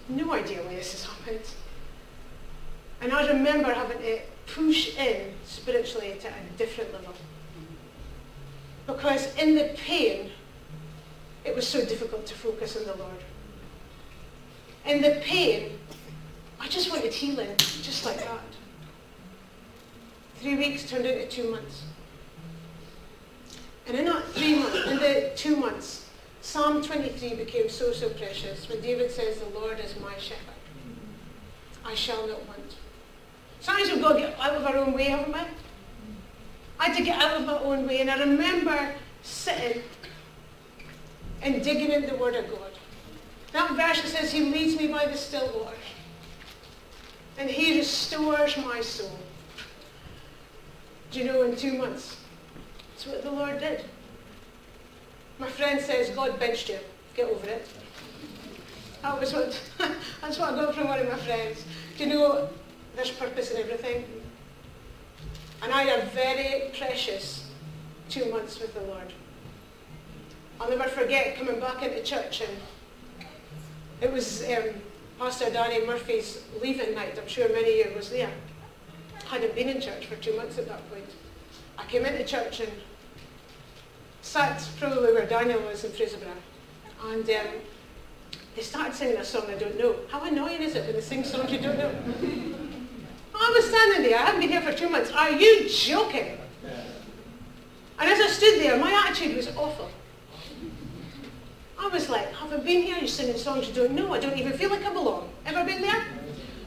No 0.09 0.33
idea 0.33 0.61
why 0.65 0.75
this 0.75 0.91
has 0.91 1.05
happened. 1.05 1.49
And 3.01 3.13
I 3.13 3.25
remember 3.29 3.73
having 3.73 3.99
to 3.99 4.19
push 4.53 4.97
in 4.97 5.33
spiritually 5.45 6.17
to 6.23 6.27
a 6.27 6.59
different 6.59 6.93
level. 6.93 7.15
Because 8.89 9.33
in 9.37 9.55
the 9.55 9.71
pain, 9.77 10.33
it 11.45 11.55
was 11.55 11.69
so 11.69 11.85
difficult 11.85 12.27
to 12.27 12.35
focus 12.35 12.77
on 12.77 12.87
the 12.87 12.97
Lord. 12.97 13.23
In 14.87 15.03
the 15.03 15.21
pain, 15.23 15.79
I 16.59 16.67
just 16.67 16.91
wanted 16.91 17.13
healing, 17.13 17.55
just 17.59 18.05
like 18.05 18.17
that. 18.17 18.41
Three 20.41 20.57
weeks 20.57 20.91
turned 20.91 21.07
into 21.07 21.29
two 21.29 21.49
months. 21.53 21.85
And 23.87 23.97
in 23.97 24.07
that 24.07 24.25
three 24.31 24.59
months, 24.59 24.85
in 24.89 24.97
the 24.97 25.31
two 25.37 25.55
months, 25.55 26.06
Psalm 26.47 26.81
23 26.81 27.35
became 27.35 27.69
so, 27.69 27.91
so 27.91 28.09
precious 28.11 28.69
when 28.69 28.81
David 28.81 29.11
says, 29.11 29.41
the 29.41 29.49
Lord 29.49 29.81
is 29.81 29.99
my 29.99 30.17
shepherd. 30.17 30.55
I 31.85 31.97
shall 31.97 32.25
not 32.29 32.47
want. 32.47 32.77
Sometimes 33.59 33.91
we've 33.91 34.01
got 34.01 34.13
to 34.13 34.21
get 34.21 34.39
out 34.39 34.55
of 34.55 34.65
our 34.65 34.77
own 34.77 34.93
way, 34.93 35.07
haven't 35.07 35.35
we? 35.35 35.41
I 36.79 36.85
had 36.85 36.97
to 36.99 37.03
get 37.03 37.21
out 37.21 37.41
of 37.41 37.47
my 37.47 37.59
own 37.59 37.85
way. 37.89 38.01
And 38.01 38.09
I 38.09 38.21
remember 38.21 38.95
sitting 39.25 39.83
and 41.43 41.65
digging 41.65 41.91
into 41.91 42.13
the 42.13 42.17
Word 42.17 42.37
of 42.37 42.49
God. 42.49 42.71
That 43.53 43.73
verse 43.73 44.03
that 44.03 44.17
says, 44.17 44.31
He 44.31 44.43
leads 44.45 44.79
me 44.79 44.87
by 44.87 45.07
the 45.07 45.17
still 45.17 45.51
water. 45.53 45.77
And 47.39 47.51
He 47.51 47.77
restores 47.77 48.57
my 48.59 48.81
soul. 48.83 49.19
Do 51.11 51.19
you 51.19 51.25
know, 51.25 51.43
in 51.43 51.57
two 51.57 51.77
months, 51.77 52.19
that's 52.93 53.09
what 53.09 53.25
the 53.25 53.33
Lord 53.33 53.59
did. 53.59 53.85
My 55.39 55.49
friend 55.49 55.81
says, 55.81 56.11
God 56.11 56.39
benched 56.39 56.69
you. 56.69 56.79
Get 57.15 57.29
over 57.29 57.47
it. 57.47 57.69
That 59.03 59.21
was 59.21 59.33
what, 59.33 59.61
that's 60.21 60.39
what 60.39 60.55
I 60.55 60.57
got 60.57 60.75
from 60.75 60.89
one 60.89 60.99
of 60.99 61.09
my 61.09 61.19
friends. 61.19 61.65
Do 61.97 62.05
you 62.05 62.11
know, 62.11 62.49
there's 62.95 63.11
purpose 63.11 63.51
in 63.51 63.59
everything. 63.59 64.05
And 65.63 65.73
I 65.73 65.83
had 65.83 66.11
very 66.13 66.71
precious 66.77 67.51
two 68.09 68.31
months 68.31 68.61
with 68.61 68.75
the 68.75 68.81
Lord. 68.83 69.13
I'll 70.61 70.71
never 70.71 70.89
forget 70.89 71.37
coming 71.37 71.61
back 71.61 71.83
into 71.83 72.03
church 72.03 72.41
and 72.41 72.57
it 74.01 74.13
was 74.13 74.43
um, 74.45 74.75
Pastor 75.19 75.51
Danny 75.51 75.87
Murphy's 75.87 76.43
leaving 76.63 76.95
night. 76.95 77.19
I'm 77.19 77.29
sure 77.29 77.49
many 77.49 77.81
of 77.81 77.91
you 77.91 77.97
was 77.97 78.11
there. 78.11 78.31
I 79.27 79.29
hadn't 79.29 79.55
been 79.55 79.69
in 79.69 79.81
church 79.81 80.07
for 80.07 80.17
two 80.17 80.37
months 80.37 80.59
at 80.59 80.69
that 80.69 80.89
point. 80.91 81.07
I 81.79 81.85
came 81.87 82.05
into 82.05 82.25
church 82.25 82.61
and 82.61 82.73
sat 84.27 84.69
probably 84.81 85.13
where 85.13 85.27
Daniel 85.27 85.61
was 85.63 85.85
in 85.85 85.93
Fraserburgh. 85.93 86.43
And 87.05 87.31
um, 87.31 87.47
they 88.57 88.63
started 88.63 88.95
singing 88.95 89.17
a 89.19 89.25
song 89.25 89.45
I 89.49 89.55
don't 89.55 89.79
know. 89.79 89.97
How 90.11 90.25
annoying 90.25 90.63
is 90.63 90.75
it 90.75 90.85
when 90.85 90.95
they 90.95 91.01
sing 91.01 91.23
songs 91.23 91.51
you 91.53 91.59
don't 91.59 91.79
know? 91.79 91.91
I 93.35 93.53
was 93.55 93.67
standing 93.69 94.03
there, 94.03 94.19
I 94.19 94.23
haven't 94.23 94.41
been 94.41 94.51
here 94.51 94.63
for 94.63 94.73
two 94.73 94.89
months. 94.89 95.13
Are 95.13 95.31
you 95.31 95.69
joking? 95.69 96.39
And 97.99 98.11
as 98.11 98.19
I 98.19 98.27
stood 98.27 98.61
there, 98.61 98.77
my 98.79 98.91
attitude 99.07 99.37
was 99.37 99.49
awful. 99.57 99.91
I 101.79 101.89
was 101.89 102.09
like, 102.09 102.33
haven't 102.33 102.65
been 102.65 102.83
here, 102.83 102.97
you're 102.97 103.09
singing 103.09 103.37
songs 103.37 103.69
you 103.69 103.75
don't 103.75 103.93
know, 103.93 104.13
I 104.13 104.19
don't 104.19 104.37
even 104.37 104.55
feel 104.55 104.71
like 104.71 104.85
I 104.85 104.93
belong. 104.93 105.29
Ever 105.45 105.65
been 105.65 105.83
there? 105.83 106.03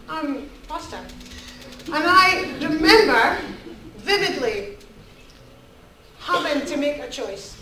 I'm 0.07 0.49
pastor. 0.67 1.01
And 1.87 2.03
I 2.07 2.55
remember 2.61 3.37
vividly 3.97 4.78
having 6.19 6.65
to 6.65 6.77
make 6.77 6.99
a 6.99 7.09
choice. 7.09 7.57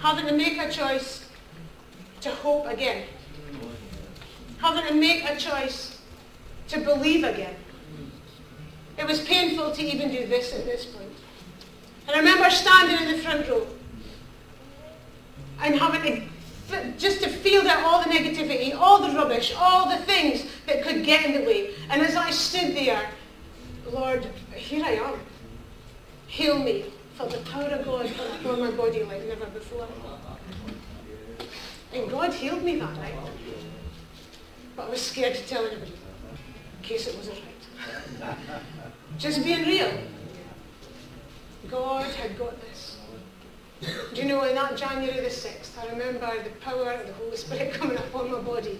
Having 0.00 0.26
to 0.26 0.32
make 0.34 0.58
a 0.58 0.70
choice 0.70 1.24
to 2.20 2.30
hope 2.30 2.66
again. 2.66 3.04
Having 4.58 4.86
to 4.88 4.94
make 4.94 5.24
a 5.24 5.36
choice 5.36 6.00
to 6.68 6.80
believe 6.80 7.24
again. 7.24 7.54
It 8.96 9.06
was 9.06 9.20
painful 9.20 9.72
to 9.72 9.82
even 9.82 10.10
do 10.10 10.26
this 10.26 10.54
at 10.54 10.64
this 10.64 10.84
point. 10.84 11.12
And 12.06 12.16
I 12.16 12.18
remember 12.18 12.50
standing 12.50 13.06
in 13.06 13.16
the 13.16 13.22
front 13.22 13.48
row 13.48 13.66
and 15.60 15.74
having 15.74 16.30
to, 16.70 16.92
just 16.98 17.22
to 17.22 17.28
feel 17.28 17.62
that 17.62 17.84
all 17.84 18.02
the 18.02 18.10
negativity, 18.10 18.74
all 18.74 19.00
the 19.00 19.14
rubbish, 19.16 19.54
all 19.56 19.88
the 19.88 20.04
things 20.04 20.44
that 20.66 20.82
could 20.82 21.04
get 21.04 21.24
in 21.24 21.32
the 21.32 21.46
way. 21.46 21.74
And 21.90 22.02
as 22.02 22.16
I 22.16 22.30
stood 22.30 22.74
there, 22.74 23.08
Lord, 23.92 24.26
here 24.54 24.84
I 24.84 24.92
am. 24.92 25.14
Heal 26.26 26.58
me. 26.58 26.84
Felt 27.18 27.32
the 27.32 27.38
power 27.38 27.64
of 27.64 27.84
God 27.84 28.06
upon 28.40 28.60
my 28.60 28.70
body 28.70 29.02
like 29.02 29.24
never 29.26 29.46
before. 29.46 29.88
And 31.92 32.08
God 32.08 32.32
healed 32.32 32.62
me 32.62 32.76
that 32.78 32.94
night. 32.94 33.14
But 34.76 34.86
I 34.86 34.90
was 34.90 35.02
scared 35.02 35.34
to 35.34 35.44
tell 35.44 35.66
anybody 35.66 35.94
in 36.76 36.84
case 36.84 37.08
it 37.08 37.16
wasn't 37.16 37.38
right. 38.20 38.36
Just 39.18 39.42
being 39.42 39.66
real. 39.66 39.90
God 41.68 42.04
had 42.04 42.38
got 42.38 42.60
this. 42.60 42.98
Do 43.80 44.22
you 44.22 44.28
know, 44.28 44.44
in 44.44 44.54
that 44.54 44.76
January 44.76 45.20
the 45.20 45.26
6th, 45.26 45.76
I 45.76 45.90
remember 45.90 46.44
the 46.44 46.50
power 46.60 46.92
of 46.92 47.04
the 47.04 47.14
Holy 47.14 47.36
Spirit 47.36 47.72
coming 47.80 47.96
upon 47.96 48.30
my 48.30 48.38
body. 48.38 48.78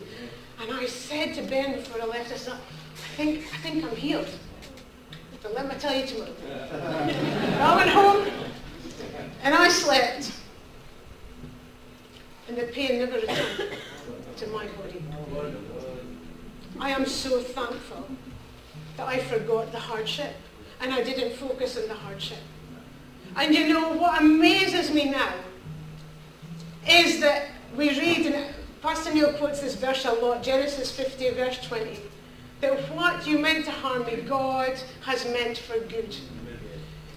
And 0.62 0.72
I 0.72 0.86
said 0.86 1.34
to 1.34 1.42
Ben 1.42 1.72
before 1.72 2.02
I 2.02 2.04
left, 2.04 2.30
I 2.32 2.36
said, 2.36 2.54
I 2.54 3.16
think, 3.16 3.46
I 3.52 3.56
think 3.56 3.84
I'm 3.84 3.96
healed. 3.96 4.28
But 5.42 5.54
let 5.54 5.68
me 5.68 5.74
tell 5.78 5.94
you 5.94 6.06
tomorrow. 6.06 6.34
I 7.60 7.76
went 7.76 7.90
home 7.90 8.26
and 9.42 9.54
I 9.54 9.68
slept. 9.68 10.32
And 12.48 12.56
the 12.56 12.64
pain 12.64 12.98
never 12.98 13.14
returned 13.14 13.78
to 14.36 14.46
my 14.48 14.66
body. 14.66 15.02
I 16.80 16.90
am 16.90 17.06
so 17.06 17.40
thankful 17.40 18.08
that 18.96 19.06
I 19.06 19.18
forgot 19.18 19.70
the 19.72 19.78
hardship 19.78 20.34
and 20.80 20.92
I 20.92 21.02
didn't 21.02 21.34
focus 21.36 21.76
on 21.76 21.88
the 21.88 21.94
hardship. 21.94 22.38
And 23.36 23.54
you 23.54 23.68
know 23.68 23.92
what 23.92 24.20
amazes 24.20 24.90
me 24.92 25.10
now 25.10 25.34
is 26.88 27.20
that 27.20 27.48
we 27.76 27.90
read, 27.90 28.26
and 28.26 28.54
Pastor 28.80 29.12
Neil 29.12 29.32
quotes 29.34 29.60
this 29.60 29.74
verse 29.74 30.04
a 30.04 30.12
lot, 30.12 30.42
Genesis 30.42 30.90
50, 30.90 31.30
verse 31.30 31.58
20, 31.66 31.98
that 32.60 32.78
what 32.94 33.26
you 33.26 33.38
meant 33.38 33.64
to 33.66 33.70
harm 33.70 34.04
me, 34.06 34.16
God 34.16 34.78
has 35.02 35.24
meant 35.26 35.58
for 35.58 35.78
good. 35.78 36.16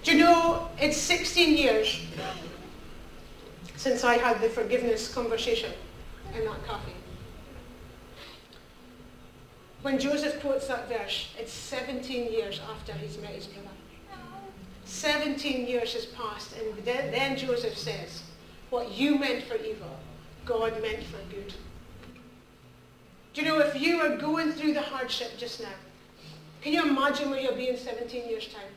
Do 0.02 0.12
you 0.12 0.18
know, 0.18 0.68
it's 0.80 0.96
16 0.96 1.56
years 1.56 2.02
since 3.76 4.04
I 4.04 4.16
had 4.16 4.40
the 4.40 4.48
forgiveness 4.48 5.12
conversation 5.12 5.72
in 6.34 6.44
that 6.44 6.64
cafe. 6.66 6.92
When 9.82 9.98
Joseph 9.98 10.40
quotes 10.40 10.68
that 10.68 10.88
verse, 10.88 11.28
it's 11.36 11.52
17 11.52 12.32
years 12.32 12.60
after 12.70 12.92
he's 12.92 13.18
met 13.18 13.30
his 13.30 13.46
brother. 13.46 13.68
17 14.84 15.66
years 15.66 15.94
has 15.94 16.06
passed, 16.06 16.54
and 16.56 16.84
then 16.84 17.36
Joseph 17.36 17.76
says, 17.76 18.22
What 18.70 18.92
you 18.92 19.18
meant 19.18 19.44
for 19.44 19.56
evil, 19.56 19.96
God 20.44 20.80
meant 20.82 21.02
for 21.04 21.18
good. 21.34 21.52
Do 23.34 23.40
you 23.40 23.48
know, 23.48 23.60
if 23.60 23.80
you 23.80 23.98
are 24.00 24.16
going 24.16 24.52
through 24.52 24.74
the 24.74 24.82
hardship 24.82 25.38
just 25.38 25.62
now, 25.62 25.68
can 26.60 26.72
you 26.72 26.82
imagine 26.82 27.30
where 27.30 27.40
you'll 27.40 27.54
be 27.54 27.68
in 27.68 27.78
17 27.78 28.28
years' 28.28 28.48
time? 28.48 28.70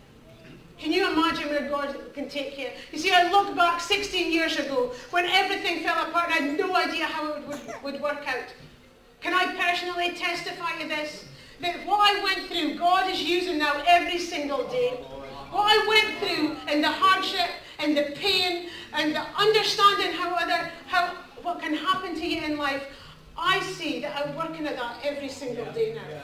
Can 0.78 0.92
you 0.92 1.12
imagine 1.12 1.50
where 1.50 1.70
God 1.70 1.96
can 2.14 2.30
take 2.30 2.58
you? 2.58 2.70
You 2.92 2.98
see, 2.98 3.12
I 3.12 3.32
look 3.32 3.56
back 3.56 3.80
16 3.82 4.32
years 4.32 4.58
ago 4.58 4.94
when 5.12 5.26
everything 5.26 5.84
fell 5.84 6.08
apart 6.08 6.32
and 6.32 6.34
I 6.34 6.48
had 6.48 6.60
no 6.60 6.76
idea 6.76 7.06
how 7.06 7.34
it 7.34 7.48
would, 7.48 7.60
would 7.84 8.02
work 8.02 8.28
out. 8.28 8.54
Can 9.22 9.34
I 9.34 9.56
personally 9.56 10.12
testify 10.12 10.82
to 10.82 10.88
this? 10.88 11.26
That 11.62 11.86
what 11.86 12.00
I 12.02 12.24
went 12.24 12.48
through, 12.48 12.78
God 12.78 13.10
is 13.10 13.22
using 13.24 13.58
now 13.58 13.82
every 13.88 14.20
single 14.20 14.68
day. 14.68 14.90
What 15.52 15.72
I 15.72 15.88
went 15.88 16.18
through 16.20 16.58
and 16.68 16.84
the 16.84 16.92
hardship 16.92 17.50
and 17.80 17.96
the 17.96 18.14
pain 18.16 18.68
and 18.94 19.16
the 19.16 19.22
understanding 19.38 20.12
how 20.14 20.36
other 20.36 20.72
how 20.88 21.16
what 21.44 21.62
can 21.62 21.76
happen 21.76 22.16
to 22.16 22.28
you 22.28 22.42
in 22.42 22.58
life, 22.58 22.84
I 23.38 23.62
see 23.62 24.00
that 24.02 24.16
I'm 24.16 24.36
working 24.36 24.66
at 24.68 24.76
that 24.78 24.98
every 25.04 25.30
single 25.30 25.66
day 25.74 25.94
now. 25.94 26.22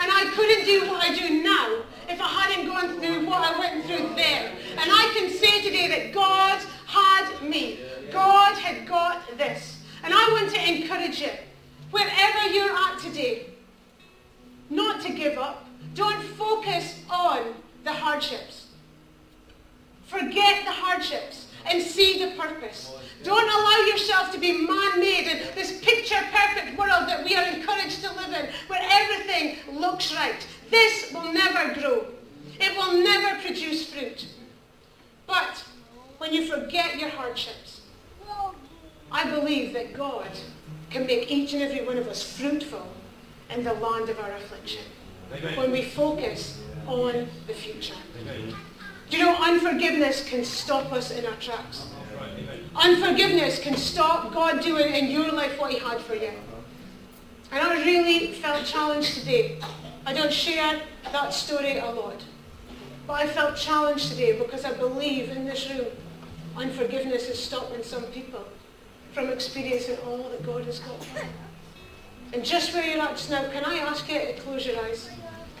And 0.00 0.10
I 0.10 0.30
couldn't 0.34 0.64
do 0.64 0.90
what 0.90 1.04
I 1.04 1.14
do 1.14 1.42
now 1.42 1.82
if 2.08 2.20
I 2.20 2.26
hadn't 2.26 2.66
gone 2.66 3.00
through 3.00 3.26
what 3.26 3.42
I 3.42 3.58
went 3.58 3.84
through 3.84 4.14
then. 4.14 4.56
And 4.70 4.90
I 4.90 5.12
can 5.16 5.30
say 5.30 5.62
today 5.62 5.88
that 5.88 6.12
God 6.12 6.60
had 6.86 7.42
me. 7.42 7.80
God 8.10 8.56
had 8.56 8.86
got 8.86 9.38
this. 9.38 9.82
And 10.02 10.12
I 10.12 10.28
want 10.32 10.52
to 10.52 10.68
encourage 10.68 11.20
you, 11.20 11.30
wherever 11.90 12.48
you're 12.48 12.74
at 12.74 12.98
today, 12.98 13.46
not 14.70 15.00
to 15.02 15.12
give 15.12 15.38
up. 15.38 15.66
Don't 15.94 16.22
focus 16.22 17.00
on 17.08 17.54
the 17.84 17.92
hardships. 17.92 18.66
Forget 20.06 20.64
the 20.64 20.72
hardships 20.72 21.43
and 21.66 21.82
see 21.82 22.24
the 22.24 22.36
purpose. 22.36 22.92
Don't 23.22 23.48
allow 23.48 23.86
yourself 23.86 24.32
to 24.32 24.38
be 24.38 24.52
man-made 24.52 25.26
in 25.26 25.54
this 25.54 25.80
picture-perfect 25.80 26.76
world 26.78 27.08
that 27.08 27.24
we 27.24 27.34
are 27.34 27.46
encouraged 27.46 28.02
to 28.02 28.12
live 28.12 28.32
in, 28.32 28.50
where 28.66 28.82
everything 28.82 29.56
looks 29.80 30.14
right. 30.14 30.46
This 30.70 31.10
will 31.12 31.32
never 31.32 31.74
grow. 31.80 32.06
It 32.60 32.76
will 32.76 33.02
never 33.02 33.40
produce 33.40 33.90
fruit. 33.90 34.26
But 35.26 35.64
when 36.18 36.34
you 36.34 36.46
forget 36.46 36.98
your 36.98 37.08
hardships, 37.08 37.80
I 39.10 39.30
believe 39.30 39.72
that 39.72 39.94
God 39.94 40.28
can 40.90 41.06
make 41.06 41.30
each 41.30 41.54
and 41.54 41.62
every 41.62 41.84
one 41.84 41.96
of 41.96 42.08
us 42.08 42.22
fruitful 42.22 42.86
in 43.50 43.64
the 43.64 43.72
land 43.74 44.08
of 44.08 44.18
our 44.20 44.32
affliction. 44.32 44.82
When 45.56 45.72
we 45.72 45.82
focus 45.82 46.60
on 46.86 47.28
the 47.46 47.54
future. 47.54 47.94
You 49.14 49.20
know 49.20 49.36
unforgiveness 49.36 50.28
can 50.28 50.44
stop 50.44 50.92
us 50.92 51.12
in 51.12 51.24
our 51.24 51.36
tracks? 51.36 51.86
Unforgiveness 52.74 53.60
can 53.60 53.76
stop 53.76 54.34
God 54.34 54.60
doing 54.60 54.92
in 54.92 55.08
your 55.08 55.30
life 55.30 55.56
what 55.56 55.70
he 55.70 55.78
had 55.78 56.00
for 56.00 56.16
you. 56.16 56.32
And 57.52 57.60
I 57.60 57.74
really 57.84 58.32
felt 58.32 58.66
challenged 58.66 59.14
today. 59.14 59.60
I 60.04 60.14
don't 60.14 60.32
share 60.32 60.80
that 61.12 61.32
story 61.32 61.78
a 61.78 61.92
lot. 61.92 62.24
But 63.06 63.12
I 63.12 63.28
felt 63.28 63.56
challenged 63.56 64.08
today 64.08 64.36
because 64.36 64.64
I 64.64 64.72
believe 64.72 65.28
in 65.28 65.44
this 65.44 65.70
room 65.70 65.86
unforgiveness 66.56 67.28
is 67.28 67.40
stopping 67.40 67.84
some 67.84 68.02
people 68.06 68.42
from 69.12 69.28
experiencing 69.28 69.98
all 70.08 70.28
that 70.30 70.44
God 70.44 70.64
has 70.64 70.80
got 70.80 71.04
for 71.04 71.20
them. 71.20 71.28
And 72.32 72.44
just 72.44 72.74
where 72.74 72.84
you're 72.84 73.00
at 73.00 73.16
just 73.16 73.30
now, 73.30 73.48
can 73.52 73.64
I 73.64 73.76
ask 73.76 74.10
you 74.10 74.18
to 74.18 74.32
close 74.40 74.66
your 74.66 74.84
eyes? 74.84 75.08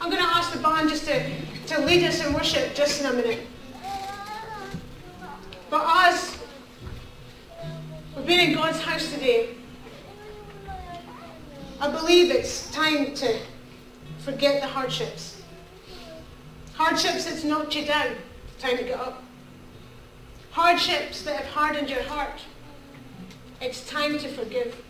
I'm 0.00 0.10
going 0.10 0.22
to 0.22 0.28
ask 0.28 0.52
the 0.52 0.58
band 0.58 0.90
just 0.90 1.06
to, 1.06 1.30
to 1.66 1.80
lead 1.84 2.04
us 2.04 2.24
in 2.24 2.32
worship 2.34 2.74
just 2.74 3.00
in 3.00 3.06
a 3.06 3.12
minute. 3.12 3.40
But 5.70 5.84
as 6.06 6.38
we've 8.16 8.26
been 8.26 8.40
in 8.40 8.54
God's 8.54 8.80
house 8.80 9.12
today, 9.12 9.50
I 11.80 11.90
believe 11.90 12.30
it's 12.30 12.70
time 12.70 13.14
to 13.14 13.38
forget 14.18 14.60
the 14.62 14.68
hardships. 14.68 15.42
Hardships 16.74 17.24
that's 17.24 17.44
knocked 17.44 17.74
you 17.74 17.84
down, 17.84 18.14
time 18.58 18.76
to 18.76 18.84
get 18.84 18.98
up. 18.98 19.22
Hardships 20.50 21.22
that 21.22 21.36
have 21.36 21.46
hardened 21.46 21.90
your 21.90 22.02
heart, 22.04 22.40
it's 23.60 23.88
time 23.88 24.18
to 24.18 24.28
forgive. 24.28 24.80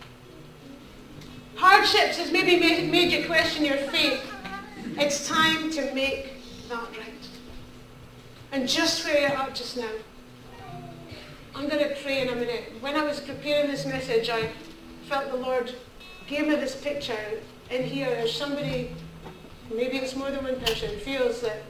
Hardships 1.55 2.17
has 2.17 2.31
maybe 2.31 2.59
made, 2.59 2.91
made 2.91 3.11
you 3.11 3.25
question 3.25 3.65
your 3.65 3.77
faith. 3.77 4.21
It's 4.97 5.27
time 5.27 5.71
to 5.71 5.93
make 5.93 6.35
that 6.69 6.89
right. 6.97 7.27
And 8.53 8.67
just 8.67 9.03
where 9.03 9.19
you're 9.19 9.29
at 9.29 9.53
just 9.53 9.75
now, 9.75 9.89
I'm 11.53 11.67
going 11.67 11.83
to 11.83 11.95
pray 12.01 12.21
in 12.21 12.29
a 12.29 12.35
minute. 12.35 12.71
When 12.79 12.95
I 12.95 13.03
was 13.03 13.19
preparing 13.19 13.69
this 13.69 13.85
message, 13.85 14.29
I 14.29 14.51
felt 15.09 15.31
the 15.31 15.37
Lord 15.37 15.75
gave 16.27 16.47
me 16.47 16.55
this 16.55 16.75
picture. 16.75 17.17
In 17.69 17.83
here, 17.83 18.09
there's 18.09 18.33
somebody, 18.33 18.95
maybe 19.69 19.97
it's 19.97 20.15
more 20.15 20.31
than 20.31 20.45
one 20.45 20.61
person, 20.61 20.97
feels 20.99 21.41
that 21.41 21.63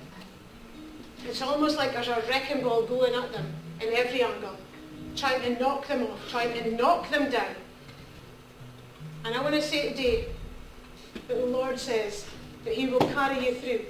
it's 1.28 1.42
almost 1.42 1.78
like 1.78 1.94
there's 1.94 2.08
a 2.08 2.24
wrecking 2.30 2.62
ball 2.62 2.84
going 2.84 3.16
at 3.16 3.32
them 3.32 3.56
in 3.82 3.92
every 3.92 4.22
angle, 4.22 4.56
trying 5.16 5.42
to 5.42 5.60
knock 5.60 5.88
them 5.88 6.04
off, 6.04 6.20
trying 6.30 6.54
to 6.54 6.76
knock 6.76 7.10
them 7.10 7.32
down. 7.32 7.56
And 9.24 9.34
I 9.34 9.42
want 9.42 9.56
to 9.56 9.64
say 9.64 9.90
today 9.90 10.28
that 11.28 11.38
the 11.38 11.46
Lord 11.48 11.80
says 11.80 12.26
that 12.66 12.74
he 12.74 12.88
will 12.88 13.00
carry 13.00 13.46
you 13.46 13.56
through. 13.56 13.86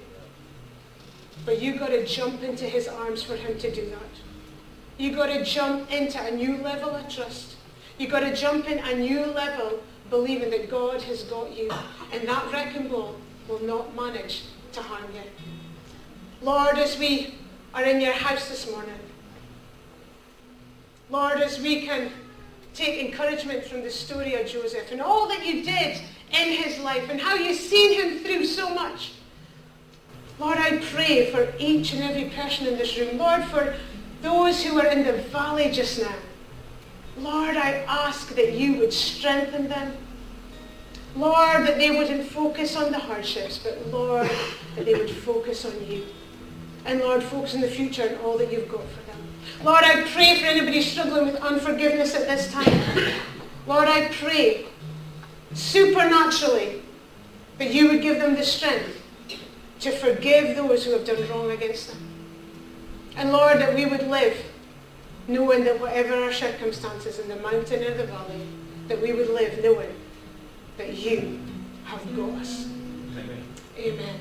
But 1.45 1.61
you've 1.61 1.79
got 1.79 1.87
to 1.87 2.05
jump 2.05 2.43
into 2.43 2.65
his 2.65 2.87
arms 2.87 3.23
for 3.23 3.35
him 3.35 3.57
to 3.57 3.73
do 3.73 3.89
that. 3.89 3.99
You've 4.97 5.15
got 5.15 5.27
to 5.27 5.43
jump 5.43 5.91
into 5.91 6.21
a 6.21 6.31
new 6.31 6.57
level 6.57 6.89
of 6.89 7.09
trust. 7.09 7.55
You've 7.97 8.11
got 8.11 8.21
to 8.21 8.35
jump 8.35 8.69
in 8.69 8.79
a 8.79 8.95
new 8.95 9.25
level 9.25 9.79
believing 10.09 10.51
that 10.51 10.69
God 10.69 11.01
has 11.03 11.23
got 11.23 11.55
you. 11.55 11.69
And 12.13 12.27
that 12.27 12.51
wrecking 12.51 12.89
ball 12.89 13.15
will 13.47 13.61
not 13.61 13.95
manage 13.95 14.43
to 14.73 14.81
harm 14.81 15.09
you. 15.13 15.21
Lord, 16.41 16.77
as 16.77 16.97
we 16.97 17.35
are 17.73 17.83
in 17.83 18.01
your 18.01 18.13
house 18.13 18.49
this 18.49 18.69
morning, 18.69 18.99
Lord, 21.09 21.39
as 21.39 21.59
we 21.59 21.85
can 21.85 22.11
take 22.75 23.03
encouragement 23.03 23.63
from 23.65 23.81
the 23.81 23.89
story 23.89 24.35
of 24.35 24.47
Joseph 24.47 24.91
and 24.91 25.01
all 25.01 25.27
that 25.27 25.45
you 25.45 25.63
did 25.63 25.99
in 26.31 26.51
his 26.51 26.77
life 26.79 27.09
and 27.09 27.19
how 27.19 27.35
you've 27.35 27.59
seen 27.59 27.93
him 27.93 28.19
through 28.19 28.45
so 28.45 28.73
much. 28.73 29.13
Lord, 30.37 30.57
I 30.57 30.77
pray 30.79 31.31
for 31.31 31.53
each 31.57 31.93
and 31.93 32.03
every 32.03 32.29
person 32.29 32.67
in 32.67 32.77
this 32.77 32.97
room. 32.97 33.17
Lord, 33.17 33.45
for 33.45 33.75
those 34.21 34.63
who 34.63 34.79
are 34.79 34.87
in 34.87 35.05
the 35.05 35.13
valley 35.13 35.71
just 35.71 36.01
now. 36.01 36.15
Lord, 37.17 37.55
I 37.55 37.85
ask 37.87 38.35
that 38.35 38.53
you 38.53 38.75
would 38.79 38.91
strengthen 38.91 39.69
them. 39.69 39.95
Lord, 41.15 41.65
that 41.65 41.77
they 41.77 41.91
wouldn't 41.91 42.27
focus 42.29 42.75
on 42.75 42.91
the 42.91 42.99
hardships, 42.99 43.57
but 43.57 43.87
Lord, 43.87 44.29
that 44.75 44.85
they 44.85 44.95
would 44.95 45.09
focus 45.09 45.63
on 45.63 45.87
you. 45.87 46.03
And 46.83 46.99
Lord, 46.99 47.23
focus 47.23 47.55
on 47.55 47.61
the 47.61 47.69
future 47.69 48.05
and 48.05 48.19
all 48.19 48.37
that 48.37 48.51
you've 48.51 48.67
got 48.67 48.83
for 48.89 48.97
them. 48.97 49.04
Lord, 49.63 49.83
I 49.83 50.03
pray 50.03 50.39
for 50.39 50.45
anybody 50.45 50.81
struggling 50.81 51.25
with 51.25 51.35
unforgiveness 51.37 52.15
at 52.15 52.27
this 52.27 52.51
time. 52.51 53.13
Lord, 53.67 53.87
I 53.87 54.09
pray 54.09 54.65
supernaturally 55.53 56.81
that 57.57 57.73
you 57.73 57.89
would 57.89 58.01
give 58.01 58.19
them 58.19 58.35
the 58.35 58.43
strength 58.43 59.01
to 59.79 59.91
forgive 59.91 60.55
those 60.55 60.85
who 60.85 60.91
have 60.91 61.05
done 61.05 61.27
wrong 61.29 61.51
against 61.51 61.89
them. 61.89 61.97
And 63.15 63.31
Lord, 63.31 63.59
that 63.59 63.73
we 63.73 63.85
would 63.85 64.07
live 64.07 64.37
knowing 65.27 65.63
that 65.63 65.79
whatever 65.79 66.15
our 66.15 66.33
circumstances 66.33 67.19
in 67.19 67.27
the 67.27 67.37
mountain 67.37 67.83
or 67.83 67.93
the 67.95 68.05
valley, 68.05 68.47
that 68.87 69.01
we 69.01 69.13
would 69.13 69.29
live 69.29 69.63
knowing 69.63 69.95
that 70.77 70.93
you 70.93 71.39
have 71.85 72.15
got 72.15 72.29
us. 72.41 72.65
Amen. 72.65 73.43
Amen. 73.77 74.19